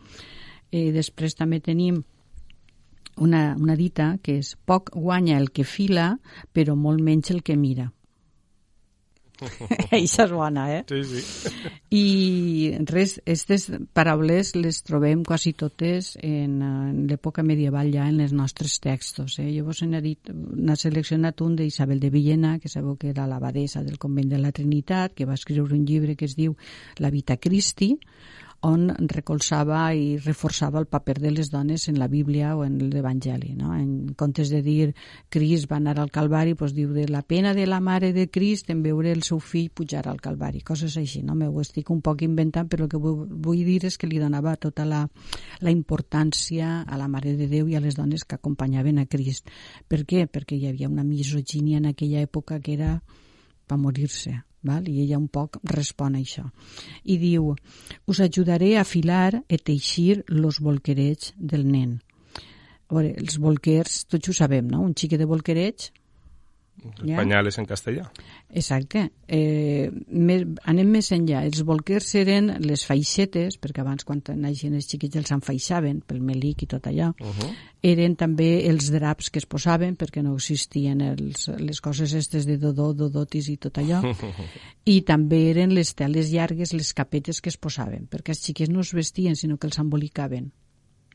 Eh, 0.71 0.89
després 0.95 1.37
també 1.37 1.59
tenim 1.61 2.01
una, 3.21 3.43
una 3.53 3.77
dita 3.77 4.15
que 4.23 4.39
és 4.41 4.55
poc 4.65 4.89
guanya 4.95 5.37
el 5.37 5.51
que 5.53 5.63
fila, 5.63 6.15
però 6.53 6.73
molt 6.75 7.01
menys 7.05 7.29
el 7.29 7.43
que 7.45 7.57
mira. 7.57 7.91
Això 9.97 10.25
és 10.27 10.33
bona, 10.33 10.65
eh? 10.75 10.81
Sí, 10.89 11.01
sí. 11.07 11.51
I 12.01 12.05
res, 12.89 13.17
aquestes 13.21 13.67
paraules 13.95 14.53
les 14.55 14.81
trobem 14.87 15.23
quasi 15.27 15.53
totes 15.57 16.13
en, 16.21 16.59
en 16.61 16.99
l'època 17.09 17.43
medieval 17.45 17.91
ja 17.93 18.07
en 18.09 18.21
els 18.23 18.35
nostres 18.37 18.77
textos. 18.83 19.39
Eh? 19.41 19.49
Jo 19.55 19.65
vos 19.67 19.81
he 19.83 20.03
dit, 20.03 20.31
n'ha 20.31 20.77
seleccionat 20.79 21.41
un 21.41 21.57
d'Isabel 21.59 21.99
de 21.99 22.11
Villena, 22.13 22.57
que 22.59 22.69
sabeu 22.71 22.97
que 22.97 23.11
era 23.11 23.27
l'abadesa 23.27 23.83
del 23.83 23.99
convent 23.99 24.29
de 24.31 24.41
la 24.41 24.53
Trinitat, 24.55 25.15
que 25.17 25.25
va 25.25 25.39
escriure 25.39 25.75
un 25.75 25.85
llibre 25.85 26.15
que 26.15 26.29
es 26.29 26.37
diu 26.37 26.55
La 26.99 27.11
Vita 27.11 27.37
Christi, 27.37 27.95
on 28.61 28.91
recolzava 29.09 29.79
i 29.97 30.17
reforçava 30.21 30.79
el 30.79 30.85
paper 30.85 31.15
de 31.19 31.31
les 31.33 31.49
dones 31.49 31.87
en 31.89 31.97
la 31.97 32.07
Bíblia 32.07 32.55
o 32.55 32.63
en 32.63 32.77
l'Evangeli. 32.91 33.55
No? 33.57 33.73
En 33.73 34.13
comptes 34.17 34.51
de 34.53 34.61
dir 34.61 34.93
Crist 35.33 35.69
va 35.71 35.79
anar 35.79 35.97
al 35.99 36.11
Calvari, 36.13 36.53
doncs 36.53 36.75
diu 36.77 36.91
de 36.93 37.07
la 37.09 37.23
pena 37.25 37.55
de 37.57 37.65
la 37.65 37.79
mare 37.81 38.11
de 38.13 38.27
Crist 38.29 38.69
en 38.69 38.83
veure 38.85 39.11
el 39.11 39.23
seu 39.25 39.39
fill 39.39 39.71
pujar 39.73 40.05
al 40.07 40.21
Calvari, 40.21 40.61
coses 40.61 40.97
així. 41.01 41.23
No? 41.25 41.35
M'ho 41.35 41.61
estic 41.61 41.89
un 41.89 42.03
poc 42.05 42.21
inventant, 42.27 42.69
però 42.69 42.85
el 42.85 42.91
que 42.91 43.01
vull, 43.01 43.65
dir 43.65 43.79
és 43.89 43.97
que 43.97 44.09
li 44.09 44.21
donava 44.21 44.55
tota 44.61 44.85
la, 44.85 45.01
la 45.61 45.73
importància 45.73 46.83
a 46.85 47.01
la 47.01 47.09
Mare 47.09 47.33
de 47.39 47.49
Déu 47.49 47.67
i 47.71 47.75
a 47.75 47.81
les 47.81 47.97
dones 47.97 48.25
que 48.25 48.37
acompanyaven 48.37 49.01
a 49.01 49.07
Crist. 49.09 49.49
Per 49.89 50.03
què? 50.05 50.27
Perquè 50.29 50.57
hi 50.59 50.69
havia 50.69 50.91
una 50.91 51.07
misogínia 51.07 51.81
en 51.81 51.89
aquella 51.89 52.21
època 52.21 52.61
que 52.61 52.77
era 52.77 52.93
per 53.65 53.81
morir-se 53.81 54.37
val? 54.67 54.87
i 54.87 55.01
ella 55.03 55.19
un 55.19 55.27
poc 55.27 55.59
respon 55.63 56.15
a 56.15 56.21
això. 56.21 56.45
I 57.03 57.17
diu, 57.21 57.53
us 58.07 58.21
ajudaré 58.23 58.75
a 58.77 58.85
filar 58.85 59.41
i 59.47 59.57
teixir 59.57 60.23
los 60.29 60.61
bolquerets 60.61 61.33
del 61.37 61.67
nen. 61.67 61.99
A 62.91 62.95
veure, 62.97 63.13
els 63.17 63.37
bolquers, 63.39 64.05
tots 64.11 64.29
ho 64.29 64.35
sabem, 64.35 64.67
no? 64.67 64.81
Un 64.83 64.95
xique 64.97 65.17
de 65.17 65.27
ja? 67.03 67.17
Pañales 67.17 67.57
en 67.59 67.65
castellà. 67.65 68.07
Exacte. 68.49 69.03
Eh, 69.27 69.89
més, 70.09 70.45
anem 70.67 70.89
més 70.97 71.11
enllà. 71.15 71.43
Els 71.47 71.61
bolquers 71.67 72.07
eren 72.19 72.51
les 72.65 72.83
faixetes, 72.87 73.57
perquè 73.61 73.83
abans 73.83 74.05
quan 74.07 74.21
naixien 74.41 74.75
els 74.77 74.89
xiquits 74.89 75.19
els 75.21 75.31
enfaixaven 75.35 76.01
pel 76.07 76.21
melic 76.25 76.65
i 76.65 76.69
tot 76.73 76.87
allò. 76.89 77.11
Uh 77.19 77.27
-huh. 77.27 77.51
Eren 77.81 78.15
també 78.15 78.67
els 78.69 78.91
draps 78.91 79.29
que 79.29 79.39
es 79.39 79.45
posaven, 79.45 79.95
perquè 79.97 80.21
no 80.21 80.33
existien 80.33 81.01
els, 81.01 81.47
les 81.57 81.81
coses 81.81 82.13
estes 82.13 82.45
de 82.45 82.57
dodó, 82.57 82.93
dodotis 82.93 83.49
i 83.49 83.57
tot 83.57 83.77
allò. 83.77 84.01
I 84.85 85.01
també 85.01 85.49
eren 85.51 85.73
les 85.73 85.93
teles 85.95 86.31
llargues, 86.31 86.73
les 86.73 86.93
capetes 86.93 87.41
que 87.41 87.49
es 87.49 87.57
posaven, 87.57 88.07
perquè 88.07 88.29
els 88.29 88.43
xiquets 88.43 88.69
no 88.69 88.81
es 88.81 88.93
vestien, 88.93 89.35
sinó 89.35 89.57
que 89.57 89.67
els 89.67 89.79
embolicaven. 89.79 90.51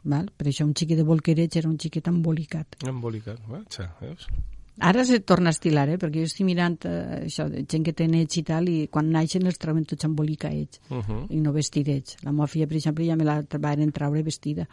Val? 0.04 0.28
Per 0.36 0.46
això 0.46 0.64
un 0.64 0.74
xiquet 0.74 0.96
de 0.96 1.04
bolquereig 1.04 1.56
era 1.56 1.68
un 1.68 1.78
xiquet 1.78 2.06
embolicat. 2.06 2.76
Embolicat, 2.86 3.40
veus? 3.48 4.28
Ara 4.78 5.06
se 5.08 5.20
torna 5.20 5.48
a 5.48 5.54
estilar, 5.56 5.88
eh? 5.88 5.96
perquè 5.96 6.20
jo 6.20 6.28
estic 6.28 6.44
mirant 6.44 6.76
eh, 6.84 7.22
això, 7.24 7.46
gent 7.48 7.84
que 7.86 7.94
té 7.96 8.04
nets 8.12 8.36
i 8.36 8.42
tal, 8.44 8.66
i 8.68 8.88
quan 8.92 9.08
naixen 9.08 9.46
els 9.48 9.56
troben 9.56 9.86
tots 9.88 10.04
embolicaets 10.04 10.80
uh 10.90 11.00
-huh. 11.00 11.22
i 11.30 11.40
no 11.40 11.52
vestidets. 11.52 12.18
La 12.24 12.32
meva 12.32 12.46
filla, 12.46 12.66
per 12.66 12.76
exemple, 12.76 13.06
ja 13.06 13.16
me 13.16 13.24
la 13.24 13.42
van 13.58 13.92
traure 13.92 14.22
vestida. 14.22 14.66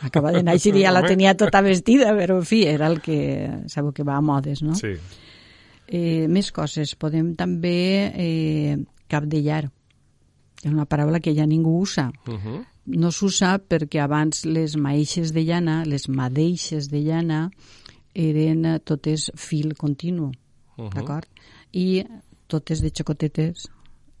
Acaba 0.00 0.32
de 0.32 0.42
néixer 0.42 0.74
i 0.76 0.82
ja 0.82 0.92
la 0.92 1.02
tenia 1.02 1.34
tota 1.34 1.60
vestida, 1.60 2.14
però 2.14 2.38
en 2.38 2.44
fi, 2.46 2.62
era 2.64 2.86
el 2.86 3.00
que, 3.00 3.64
sabeu 3.66 3.92
que 3.92 4.04
va 4.04 4.16
a 4.16 4.20
modes, 4.20 4.62
no? 4.62 4.74
Sí. 4.74 4.94
Eh, 5.88 6.26
més 6.28 6.52
coses. 6.52 6.94
Podem 6.94 7.34
també 7.34 8.12
eh, 8.14 8.76
cap 9.08 9.24
de 9.24 9.40
llar. 9.42 9.64
És 10.62 10.70
una 10.70 10.86
paraula 10.86 11.20
que 11.20 11.34
ja 11.34 11.46
ningú 11.46 11.80
usa. 11.80 12.12
Uh 12.26 12.34
-huh. 12.34 12.64
No 12.86 13.10
s'usa 13.10 13.58
perquè 13.58 14.00
abans 14.00 14.44
les 14.46 14.76
maeixes 14.76 15.32
de 15.32 15.44
llana, 15.44 15.84
les 15.84 16.08
madeixes 16.08 16.88
de 16.88 17.02
llana, 17.02 17.50
eren 18.18 18.64
eh, 18.66 18.78
totes 18.80 19.30
fil 19.36 19.74
continu, 19.76 20.26
uh 20.26 20.32
-huh. 20.76 20.94
d'acord? 20.94 21.28
I 21.72 22.04
totes 22.46 22.80
de 22.82 22.90
xocotetes 22.90 23.68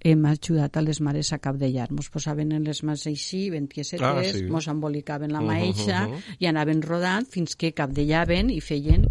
hem 0.00 0.24
ajudat 0.26 0.76
a 0.76 0.82
les 0.82 1.00
mares 1.00 1.32
a 1.32 1.38
cap 1.38 1.56
de 1.56 1.70
llar. 1.72 1.90
Mos 1.90 2.10
posaven 2.10 2.52
en 2.52 2.64
les 2.64 2.82
mans 2.82 3.06
així, 3.06 3.50
ben 3.50 3.66
tiesetes, 3.66 4.06
ah, 4.06 4.22
sí. 4.22 4.44
mos 4.46 4.68
embolicaven 4.68 5.32
la 5.32 5.40
maeixa 5.40 6.06
uh 6.06 6.12
-huh, 6.12 6.14
uh 6.14 6.16
-huh. 6.16 6.36
i 6.38 6.46
anaven 6.46 6.82
rodant 6.82 7.26
fins 7.28 7.56
que 7.56 7.72
cap 7.72 7.90
de 7.90 8.04
llaven 8.06 8.50
i 8.50 8.60
feien 8.60 9.06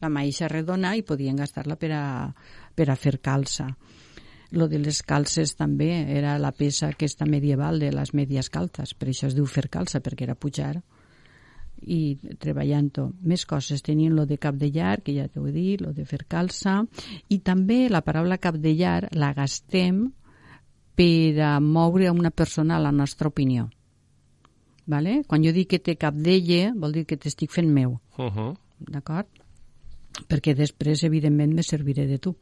la 0.00 0.08
maeixa 0.08 0.48
redona 0.48 0.96
i 0.96 1.02
podien 1.02 1.36
gastar-la 1.36 1.76
per 1.76 1.92
a, 1.92 2.34
per 2.74 2.90
a 2.90 2.96
fer 2.96 3.20
calça. 3.20 3.76
Lo 4.50 4.68
de 4.68 4.78
les 4.78 5.02
calces 5.02 5.56
també 5.56 6.16
era 6.16 6.38
la 6.38 6.52
peça 6.52 6.88
aquesta 6.88 7.26
medieval 7.26 7.78
de 7.78 7.90
les 7.92 8.12
medies 8.14 8.50
calces, 8.50 8.94
per 8.94 9.08
això 9.08 9.26
es 9.26 9.34
diu 9.34 9.46
fer 9.46 9.68
calça, 9.68 10.00
perquè 10.00 10.22
era 10.22 10.34
pujar 10.34 10.82
i 11.86 12.16
treballant-ho. 12.40 13.10
Més 13.22 13.44
coses, 13.46 13.82
tenien 13.84 14.14
lo 14.16 14.26
de 14.26 14.38
cap 14.40 14.56
de 14.56 14.70
llar, 14.72 15.00
que 15.04 15.14
ja 15.16 15.28
t'ho 15.28 15.46
he 15.48 15.52
dit, 15.52 15.80
lo 15.80 15.92
de 15.92 16.06
fer 16.08 16.24
calça, 16.28 16.82
i 17.28 17.40
també 17.44 17.88
la 17.90 18.02
paraula 18.06 18.38
cap 18.38 18.56
de 18.60 18.74
llar 18.74 19.08
la 19.12 19.32
gastem 19.36 20.06
per 20.94 21.40
a 21.42 21.54
moure 21.60 22.08
a 22.08 22.12
una 22.12 22.30
persona 22.30 22.76
a 22.76 22.82
la 22.82 22.92
nostra 22.92 23.28
opinió. 23.28 23.68
Vale? 24.86 25.22
Quan 25.26 25.44
jo 25.44 25.52
dic 25.52 25.70
que 25.72 25.80
té 25.80 25.96
cap 25.96 26.14
d'ella, 26.14 26.74
vol 26.76 26.92
dir 26.92 27.06
que 27.08 27.16
t'estic 27.16 27.50
fent 27.50 27.70
meu. 27.72 27.98
Uh 28.18 28.30
-huh. 28.30 28.54
D'acord? 28.80 29.43
Perquè 30.28 30.54
després, 30.56 31.02
evidentment, 31.06 31.54
me 31.54 31.64
serviré 31.66 32.06
de 32.06 32.18
tu. 32.22 32.34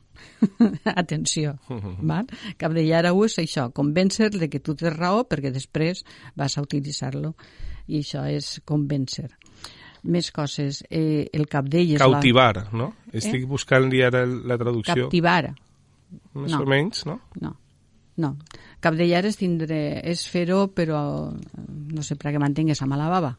Atenció. 1.02 1.56
Val? 2.10 2.28
Cap 2.60 2.74
de 2.76 2.84
llar 2.86 3.04
és 3.10 3.38
això, 3.42 3.68
convèncer 3.74 4.30
de 4.34 4.48
que 4.50 4.60
tu 4.60 4.76
tens 4.78 4.96
raó 4.96 5.24
perquè 5.28 5.52
després 5.52 6.04
vas 6.36 6.56
a 6.58 6.64
utilitzar-lo 6.64 7.34
i 7.88 8.02
això 8.02 8.26
és 8.28 8.60
convèncer. 8.68 9.30
Més 10.02 10.32
coses. 10.34 10.82
Eh, 10.90 11.28
el 11.32 11.46
capdell 11.46 11.94
és 11.94 12.02
Cautivar, 12.02 12.56
la... 12.56 12.64
no? 12.74 12.92
Estic 13.12 13.44
eh? 13.44 13.48
buscant-li 13.48 14.02
ara 14.02 14.24
la 14.26 14.58
traducció. 14.58 15.06
Captivar. 15.06 15.52
Més 16.34 16.52
no. 16.52 16.62
o 16.62 16.68
menys, 16.68 17.04
no? 17.08 17.20
No. 17.40 17.54
No. 18.22 18.34
Capdellar 18.82 19.22
és 19.30 19.38
tindre... 19.38 19.78
és 20.02 20.26
fer-ho, 20.28 20.66
però 20.74 21.30
no 21.32 22.04
sé 22.04 22.18
per 22.18 22.34
què 22.34 22.42
mantingues 22.42 22.82
amb 22.82 22.98
la 22.98 23.08
baba. 23.12 23.36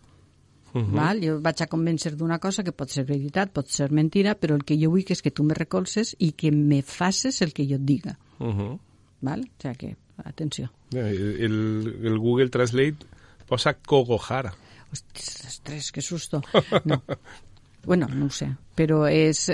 Uh 0.74 0.82
-huh. 0.82 0.92
val? 0.92 1.22
Jo 1.22 1.40
vaig 1.40 1.62
a 1.62 1.68
convèncer 1.68 2.16
d'una 2.16 2.40
cosa 2.40 2.64
que 2.64 2.72
pot 2.72 2.90
ser 2.90 3.06
veritat, 3.06 3.52
pot 3.52 3.68
ser 3.68 3.92
mentira, 3.92 4.36
però 4.36 4.56
el 4.56 4.64
que 4.64 4.78
jo 4.78 4.90
vull 4.90 5.06
és 5.08 5.22
que 5.22 5.32
tu 5.32 5.44
me 5.44 5.54
recolzes 5.54 6.16
i 6.20 6.32
que 6.32 6.52
me 6.52 6.82
faces 6.82 7.42
el 7.42 7.54
que 7.54 7.66
jo 7.66 7.76
et 7.76 7.86
diga. 7.86 8.18
Uh 8.40 8.48
-huh. 8.48 8.80
val? 9.22 9.42
O 9.42 9.62
sigui 9.62 9.78
que, 9.78 9.96
atenció. 10.24 10.72
El, 10.92 12.00
el 12.04 12.18
Google 12.18 12.50
Translate 12.50 13.06
posa 13.48 13.74
Kogohara. 13.74 14.54
Ostres, 14.92 15.92
que 15.92 16.02
susto. 16.02 16.42
No. 16.86 17.02
bueno, 17.86 18.08
no 18.08 18.26
ho 18.26 18.30
sé, 18.30 18.56
però 18.76 19.08
és 19.10 19.52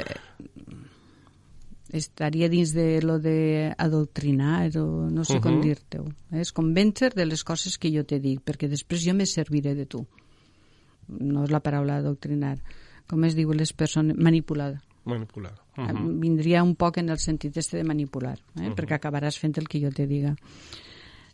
estaria 1.92 2.50
dins 2.50 2.74
de 2.74 3.02
lo 3.02 3.20
de 3.20 3.74
adoctrinar 3.78 4.70
o 4.78 5.10
no 5.10 5.24
sé 5.26 5.34
uh 5.34 5.40
-huh. 5.40 5.44
com 5.44 5.62
dir-te-ho. 5.62 6.06
És 6.32 6.54
convèncer 6.54 7.14
de 7.16 7.26
les 7.26 7.44
coses 7.44 7.78
que 7.78 7.92
jo 7.92 8.04
te 8.04 8.20
dic, 8.20 8.42
perquè 8.46 8.68
després 8.68 9.04
jo 9.04 9.14
me 9.14 9.26
serviré 9.26 9.76
de 9.76 9.86
tu. 9.86 10.06
No 11.10 11.44
és 11.44 11.52
la 11.52 11.62
paraula 11.66 11.98
adoctrinar. 11.98 12.58
Com 13.10 13.24
es 13.26 13.36
diu 13.36 13.52
les 13.58 13.74
persones? 13.74 14.18
Manipular. 14.18 14.76
Manipular. 15.06 15.54
Uh 15.78 15.88
-huh. 15.88 16.20
Vindria 16.20 16.64
un 16.64 16.76
poc 16.76 16.98
en 16.98 17.10
el 17.10 17.18
sentit 17.18 17.58
este 17.58 17.78
de 17.78 17.84
manipular, 17.84 18.38
eh? 18.38 18.60
uh 18.60 18.64
-huh. 18.64 18.76
perquè 18.76 18.96
acabaràs 19.00 19.38
fent 19.38 19.58
el 19.58 19.68
que 19.68 19.80
jo 19.80 19.90
te 19.90 20.06
diga. 20.06 20.36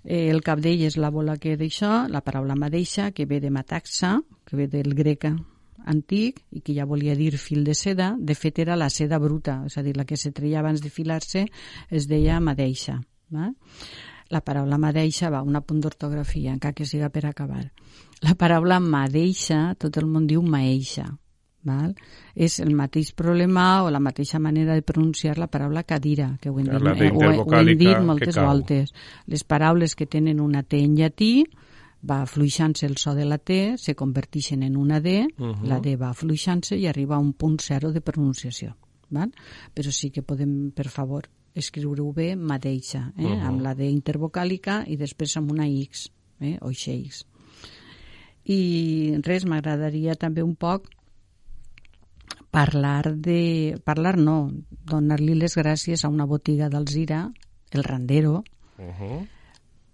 Eh, 0.03 0.29
el 0.29 0.41
cap 0.41 0.59
d'ell 0.59 0.83
és 0.83 0.97
la 0.97 1.09
bola 1.09 1.37
que 1.37 1.57
d'això, 1.57 2.07
la 2.07 2.21
paraula 2.21 2.55
madeixa, 2.55 3.11
que 3.11 3.25
ve 3.25 3.39
de 3.39 3.49
mataxa, 3.49 4.21
que 4.45 4.55
ve 4.55 4.67
del 4.67 4.93
grec 4.93 5.25
antic 5.85 6.41
i 6.51 6.61
que 6.61 6.73
ja 6.73 6.85
volia 6.85 7.15
dir 7.15 7.37
fil 7.37 7.63
de 7.63 7.73
seda, 7.73 8.15
de 8.17 8.35
fet 8.35 8.59
era 8.59 8.75
la 8.75 8.89
seda 8.89 9.17
bruta, 9.19 9.63
és 9.65 9.77
a 9.77 9.83
dir, 9.83 9.95
la 9.97 10.05
que 10.05 10.17
se 10.17 10.31
treia 10.31 10.59
abans 10.59 10.81
de 10.81 10.89
filar-se 10.89 11.47
es 11.89 12.07
deia 12.07 12.39
madeixa. 12.39 13.01
Va? 13.33 13.51
La 14.33 14.41
paraula 14.41 14.77
madeixa 14.81 15.29
va, 15.29 15.43
un 15.45 15.57
punt 15.61 15.81
d'ortografia, 15.83 16.53
encara 16.53 16.73
que 16.73 16.85
siga 16.85 17.11
per 17.13 17.25
acabar. 17.25 17.65
La 18.25 18.33
paraula 18.35 18.79
madeixa, 18.79 19.75
tot 19.77 19.97
el 20.01 20.07
món 20.09 20.25
diu 20.27 20.41
maeixa. 20.41 21.05
Val? 21.65 21.95
És 22.37 22.59
el 22.61 22.75
mateix 22.77 23.11
problema 23.17 23.83
o 23.83 23.89
la 23.89 23.99
mateixa 23.99 24.37
manera 24.39 24.75
de 24.77 24.83
pronunciar 24.85 25.39
la 25.41 25.47
paraula 25.49 25.83
cadira, 25.83 26.35
que 26.41 26.51
ho 26.51 26.59
hem 26.59 26.69
dit, 26.69 27.01
eh, 27.01 27.09
ho, 27.09 27.43
ho 27.43 27.55
hem 27.57 27.71
dit 27.77 28.01
moltes 28.05 28.37
voltes. 28.37 28.93
Les 29.25 29.43
paraules 29.43 29.95
que 29.97 30.05
tenen 30.05 30.39
una 30.39 30.61
T 30.61 30.83
en 30.85 30.93
llatí, 30.95 31.45
va 32.05 32.21
afluixant-se 32.21 32.85
el 32.85 32.97
so 33.01 33.15
de 33.17 33.25
la 33.25 33.39
T, 33.39 33.77
se 33.81 33.95
converteixen 33.95 34.61
en 34.63 34.77
una 34.77 34.99
D, 35.01 35.25
uh 35.25 35.45
-huh. 35.45 35.67
la 35.67 35.79
D 35.79 35.95
va 35.97 36.09
afluixant-se 36.09 36.77
i 36.77 36.87
arriba 36.87 37.15
a 37.15 37.19
un 37.19 37.33
punt 37.33 37.59
zero 37.61 37.91
de 37.91 38.01
pronunciació. 38.01 38.75
Val? 39.09 39.31
Però 39.73 39.91
sí 39.91 40.11
que 40.11 40.21
podem, 40.21 40.71
per 40.71 40.89
favor, 40.89 41.29
escriure-ho 41.55 42.11
bé 42.13 42.35
mateixa, 42.35 43.13
eh? 43.17 43.23
uh 43.23 43.31
-huh. 43.31 43.47
amb 43.47 43.61
la 43.61 43.73
D 43.73 43.87
intervocàlica 43.89 44.83
i 44.87 44.97
després 44.97 45.37
amb 45.37 45.51
una 45.51 45.67
X, 45.67 46.11
eh? 46.39 46.57
o 46.61 46.71
X. 46.71 47.25
I 48.45 49.17
res, 49.23 49.45
m'agradaria 49.45 50.15
també 50.15 50.43
un 50.43 50.55
poc 50.55 50.89
parlar 52.51 53.15
de... 53.15 53.79
parlar 53.83 54.17
no, 54.17 54.51
donar-li 54.69 55.35
les 55.35 55.55
gràcies 55.55 56.05
a 56.05 56.09
una 56.09 56.25
botiga 56.25 56.69
d'Alzira, 56.69 57.31
el 57.71 57.83
Randero, 57.83 58.43
uh 58.77 58.91
-huh 58.99 59.27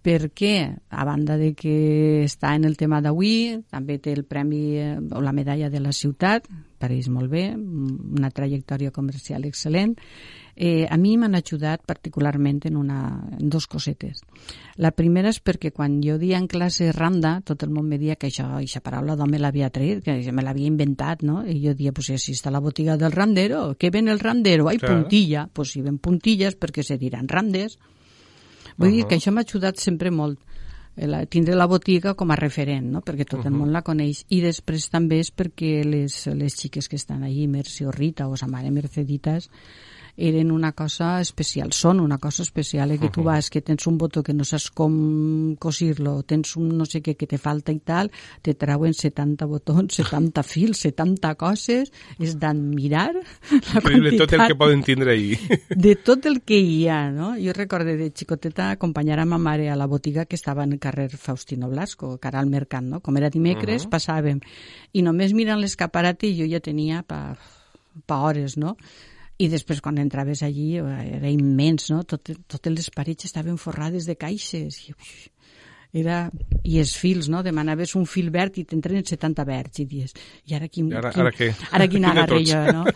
perquè, 0.02 0.76
a 0.90 1.04
banda 1.06 1.38
de 1.38 1.54
que 1.54 2.24
està 2.26 2.56
en 2.58 2.66
el 2.66 2.76
tema 2.76 3.00
d'avui, 3.00 3.62
també 3.70 4.00
té 4.02 4.12
el 4.12 4.24
premi 4.26 4.76
eh, 4.76 4.98
o 4.98 5.22
la 5.22 5.32
medalla 5.32 5.70
de 5.70 5.80
la 5.80 5.94
ciutat, 5.94 6.48
pareix 6.82 7.08
molt 7.12 7.30
bé, 7.30 7.44
una 7.54 8.30
trajectòria 8.34 8.92
comercial 8.94 9.46
excel·lent. 9.46 9.94
Eh, 10.52 10.84
a 10.84 10.98
mi 11.00 11.14
m'han 11.16 11.38
ajudat 11.38 11.86
particularment 11.88 12.60
en, 12.68 12.76
una, 12.76 12.98
en 13.38 13.48
dos 13.48 13.66
cosetes. 13.70 14.20
La 14.76 14.90
primera 14.92 15.30
és 15.32 15.38
perquè 15.40 15.70
quan 15.72 16.00
jo 16.04 16.18
dia 16.20 16.36
en 16.42 16.48
classe 16.50 16.90
randa, 16.92 17.38
tot 17.46 17.64
el 17.64 17.72
món 17.72 17.88
me 17.88 17.98
dia 18.02 18.18
que 18.20 18.28
això, 18.28 18.50
aquesta 18.58 18.82
paraula 18.84 19.16
d'home 19.16 19.40
l'havia 19.40 19.70
tret, 19.72 20.02
que 20.04 20.18
me 20.34 20.44
l'havia 20.44 20.68
inventat, 20.68 21.24
no? 21.24 21.40
I 21.46 21.56
jo 21.62 21.76
dia, 21.78 21.94
pues 21.96 22.12
si 22.20 22.36
està 22.36 22.52
la 22.52 22.60
botiga 22.60 22.98
del 23.00 23.16
randero, 23.16 23.64
què 23.80 23.90
ven 23.94 24.12
el 24.12 24.20
randero? 24.20 24.68
Ai, 24.68 24.78
claro. 24.82 25.00
puntilla. 25.00 25.48
Pues 25.52 25.72
si 25.72 25.80
ven 25.80 25.98
puntilles 25.98 26.58
perquè 26.60 26.84
se 26.84 26.98
diran 27.00 27.28
randes. 27.28 27.78
Vull 28.76 28.88
uh 28.88 28.92
-huh. 28.92 28.96
dir 28.96 29.06
que 29.06 29.16
això 29.16 29.32
m'ha 29.32 29.42
ajudat 29.42 29.76
sempre 29.78 30.10
molt 30.10 30.38
la, 30.96 31.24
tindre 31.26 31.54
la 31.56 31.66
botiga 31.66 32.14
com 32.14 32.30
a 32.30 32.36
referent, 32.36 32.90
no? 32.92 33.00
perquè 33.00 33.24
tot 33.24 33.40
uh 33.40 33.44
-huh. 33.44 33.52
el 33.52 33.58
món 33.58 33.72
la 33.72 33.82
coneix. 33.82 34.24
I 34.28 34.40
després 34.40 34.88
també 34.90 35.20
és 35.20 35.32
perquè 35.34 35.84
les, 35.84 36.26
les 36.26 36.54
xiques 36.54 36.88
que 36.88 36.96
estan 36.96 37.22
allí, 37.22 37.46
Mercy 37.48 37.84
o 37.84 37.90
Rita 37.90 38.28
o 38.28 38.36
sa 38.36 38.46
mare 38.46 38.70
Merceditas, 38.70 39.50
eren 40.16 40.50
una 40.52 40.72
cosa 40.76 41.20
especial, 41.20 41.72
són 41.72 42.00
una 42.00 42.18
cosa 42.18 42.42
especial, 42.42 42.90
eh, 42.92 42.98
que 43.00 43.08
tu 43.08 43.22
vas, 43.24 43.48
que 43.50 43.62
tens 43.64 43.86
un 43.86 43.96
botó 43.98 44.22
que 44.22 44.34
no 44.36 44.44
saps 44.44 44.68
com 44.70 45.56
cosir-lo, 45.58 46.20
tens 46.28 46.56
un 46.60 46.68
no 46.76 46.84
sé 46.84 47.00
què 47.00 47.14
que 47.16 47.26
te 47.26 47.38
falta 47.40 47.72
i 47.72 47.80
tal, 47.80 48.10
te 48.44 48.52
trauen 48.54 48.92
70 48.92 49.46
botons, 49.48 49.96
70 50.02 50.44
fils, 50.44 50.82
70 50.84 51.32
coses, 51.40 51.92
és 52.20 52.36
d'admirar 52.36 53.10
la 53.14 53.80
quantitat... 53.80 54.18
tot 54.26 54.34
el 54.36 54.44
que 54.46 54.58
poden 54.58 54.82
tindre 54.84 55.14
ahí. 55.16 55.38
De 55.86 55.94
tot 55.96 56.26
el 56.28 56.42
que 56.44 56.58
hi 56.60 56.86
ha, 56.92 57.06
no? 57.10 57.32
Jo 57.40 57.54
recorde 57.56 57.96
de 57.96 58.10
xicoteta 58.12 58.70
acompanyar 58.72 59.18
a 59.22 59.26
ma 59.26 59.38
mare 59.38 59.70
a 59.70 59.76
la 59.76 59.86
botiga 59.86 60.26
que 60.26 60.36
estava 60.36 60.64
en 60.64 60.74
el 60.76 60.78
carrer 60.78 61.08
Faustino 61.16 61.70
Blasco, 61.70 62.18
cara 62.18 62.40
al 62.40 62.50
mercat, 62.50 62.84
no? 62.84 63.00
Com 63.00 63.16
era 63.16 63.30
dimecres, 63.30 63.84
uh 63.84 63.88
-huh. 63.88 63.92
passàvem. 63.96 64.40
I 64.92 65.02
només 65.02 65.32
mirant 65.32 65.60
l'escaparate 65.60 66.34
jo 66.36 66.46
ja 66.46 66.60
tenia 66.60 67.02
pa, 67.02 67.36
pa 68.06 68.20
hores, 68.20 68.56
no? 68.56 68.76
I 69.38 69.48
després, 69.48 69.80
quan 69.82 69.98
entraves 69.98 70.42
allí, 70.42 70.76
era 70.78 71.30
immens, 71.30 71.90
no? 71.90 72.02
Tot, 72.04 72.34
totes 72.46 72.74
les 72.74 72.90
parets 72.94 73.24
estaven 73.24 73.56
forrades 73.58 74.06
de 74.06 74.16
caixes. 74.16 74.82
I, 74.88 74.94
era, 75.92 76.30
I 76.64 76.78
els 76.80 76.94
fils, 76.96 77.28
no? 77.28 77.42
Demanaves 77.44 77.92
un 77.98 78.06
fil 78.08 78.30
verd 78.32 78.56
i 78.60 78.64
t'entren 78.68 79.04
70 79.04 79.44
verds 79.44 79.82
i 79.82 79.84
dius, 79.88 80.14
i 80.48 80.56
ara 80.56 80.68
quin, 80.72 80.88
I 80.88 80.96
ara, 80.96 81.10
quin, 81.12 81.24
ara 81.24 81.32
què? 81.36 81.50
Ara 81.76 81.88
quin 81.92 82.06
agarre 82.08 82.38
jo, 82.48 82.62
no? 82.72 82.86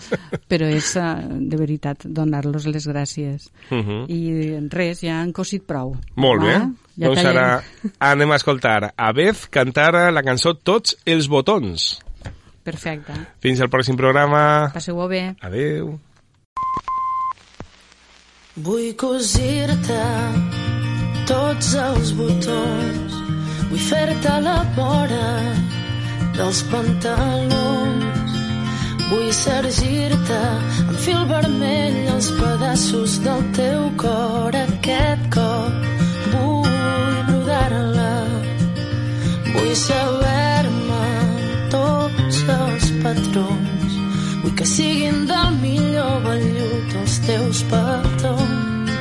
Però 0.50 0.70
és, 0.72 0.94
eh, 0.96 1.26
de 1.52 1.60
veritat, 1.60 2.06
donar-los 2.08 2.68
les 2.72 2.88
gràcies. 2.88 3.50
Uh 3.68 3.82
-huh. 3.82 4.00
I 4.08 4.68
res, 4.72 5.02
ja 5.04 5.20
han 5.20 5.32
cosit 5.32 5.66
prou. 5.66 5.96
Molt 6.14 6.42
va? 6.42 6.46
bé. 6.46 6.58
Ja 6.96 7.06
doncs 7.08 7.22
tallem. 7.22 7.36
ara 7.36 7.62
anem 7.98 8.30
a 8.30 8.36
escoltar 8.36 8.94
a 8.96 9.12
Beth 9.12 9.50
cantar 9.50 10.12
la 10.12 10.22
cançó 10.22 10.54
Tots 10.54 10.96
els 11.04 11.28
botons. 11.28 12.00
Perfecte. 12.62 13.12
Fins 13.40 13.60
al 13.60 13.68
pròxim 13.68 13.96
programa. 13.96 14.70
Passeu-ho 14.72 15.06
bé. 15.06 15.36
Adeu. 15.40 16.00
Vull 18.56 18.94
cosir-te 18.96 20.04
tots 21.28 21.74
els 21.76 22.12
botons, 22.16 23.16
vull 23.68 23.82
fer-te 23.84 24.36
la 24.46 24.54
vora 24.78 25.26
dels 26.38 26.62
pantalons, 26.70 28.38
vull 29.10 29.28
sergir-te 29.40 30.40
amb 30.86 30.96
fil 31.04 31.28
vermell 31.34 32.00
els 32.14 32.30
pedaços 32.40 33.18
del 33.28 33.44
teu 33.60 33.86
cor. 34.00 34.56
Aquest 34.64 35.28
cop. 35.36 35.86
Vull 36.32 37.22
brodar-la, 37.28 38.10
vull 39.52 39.72
saber-me 39.84 41.06
tots 41.76 42.44
els 42.58 42.92
patrons 43.04 43.65
que 44.56 44.64
siguin 44.64 45.26
del 45.28 45.56
millor 45.60 46.22
vellut 46.24 46.94
els 47.02 47.16
teus 47.26 47.60
petons. 47.72 48.94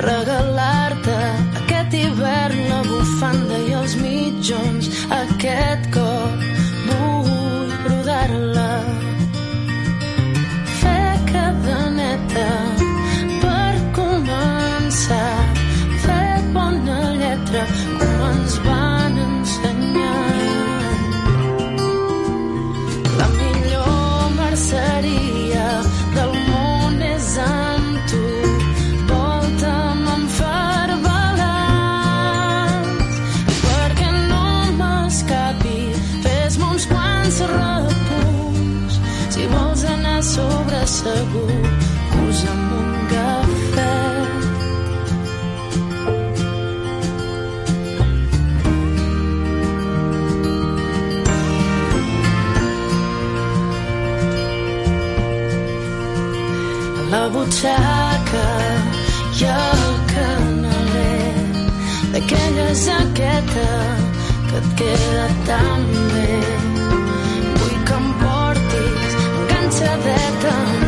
Regalar-te 0.00 1.16
aquest 1.62 1.96
hivern 2.02 2.62
la 2.70 2.78
bufanda 2.86 3.58
i 3.66 3.74
els 3.80 3.96
mitjons. 4.04 4.92
Aquest 5.18 5.90
cop 5.96 6.49
aquella 62.32 62.74
jaqueta 62.74 63.70
que 64.48 64.56
et 64.58 64.68
queda 64.78 65.26
tan 65.46 65.82
bé. 66.12 66.38
Vull 67.58 67.78
que 67.88 67.96
em 68.02 68.06
portis 68.22 69.16
enganxadeta 69.22 70.54
amb 70.58 70.79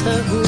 her 0.00 0.22
who 0.22 0.47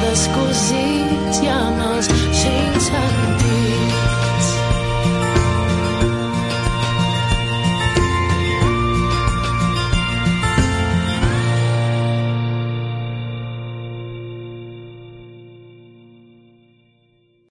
The 0.00 0.14
cosas 0.34 1.42
ya 1.42 1.58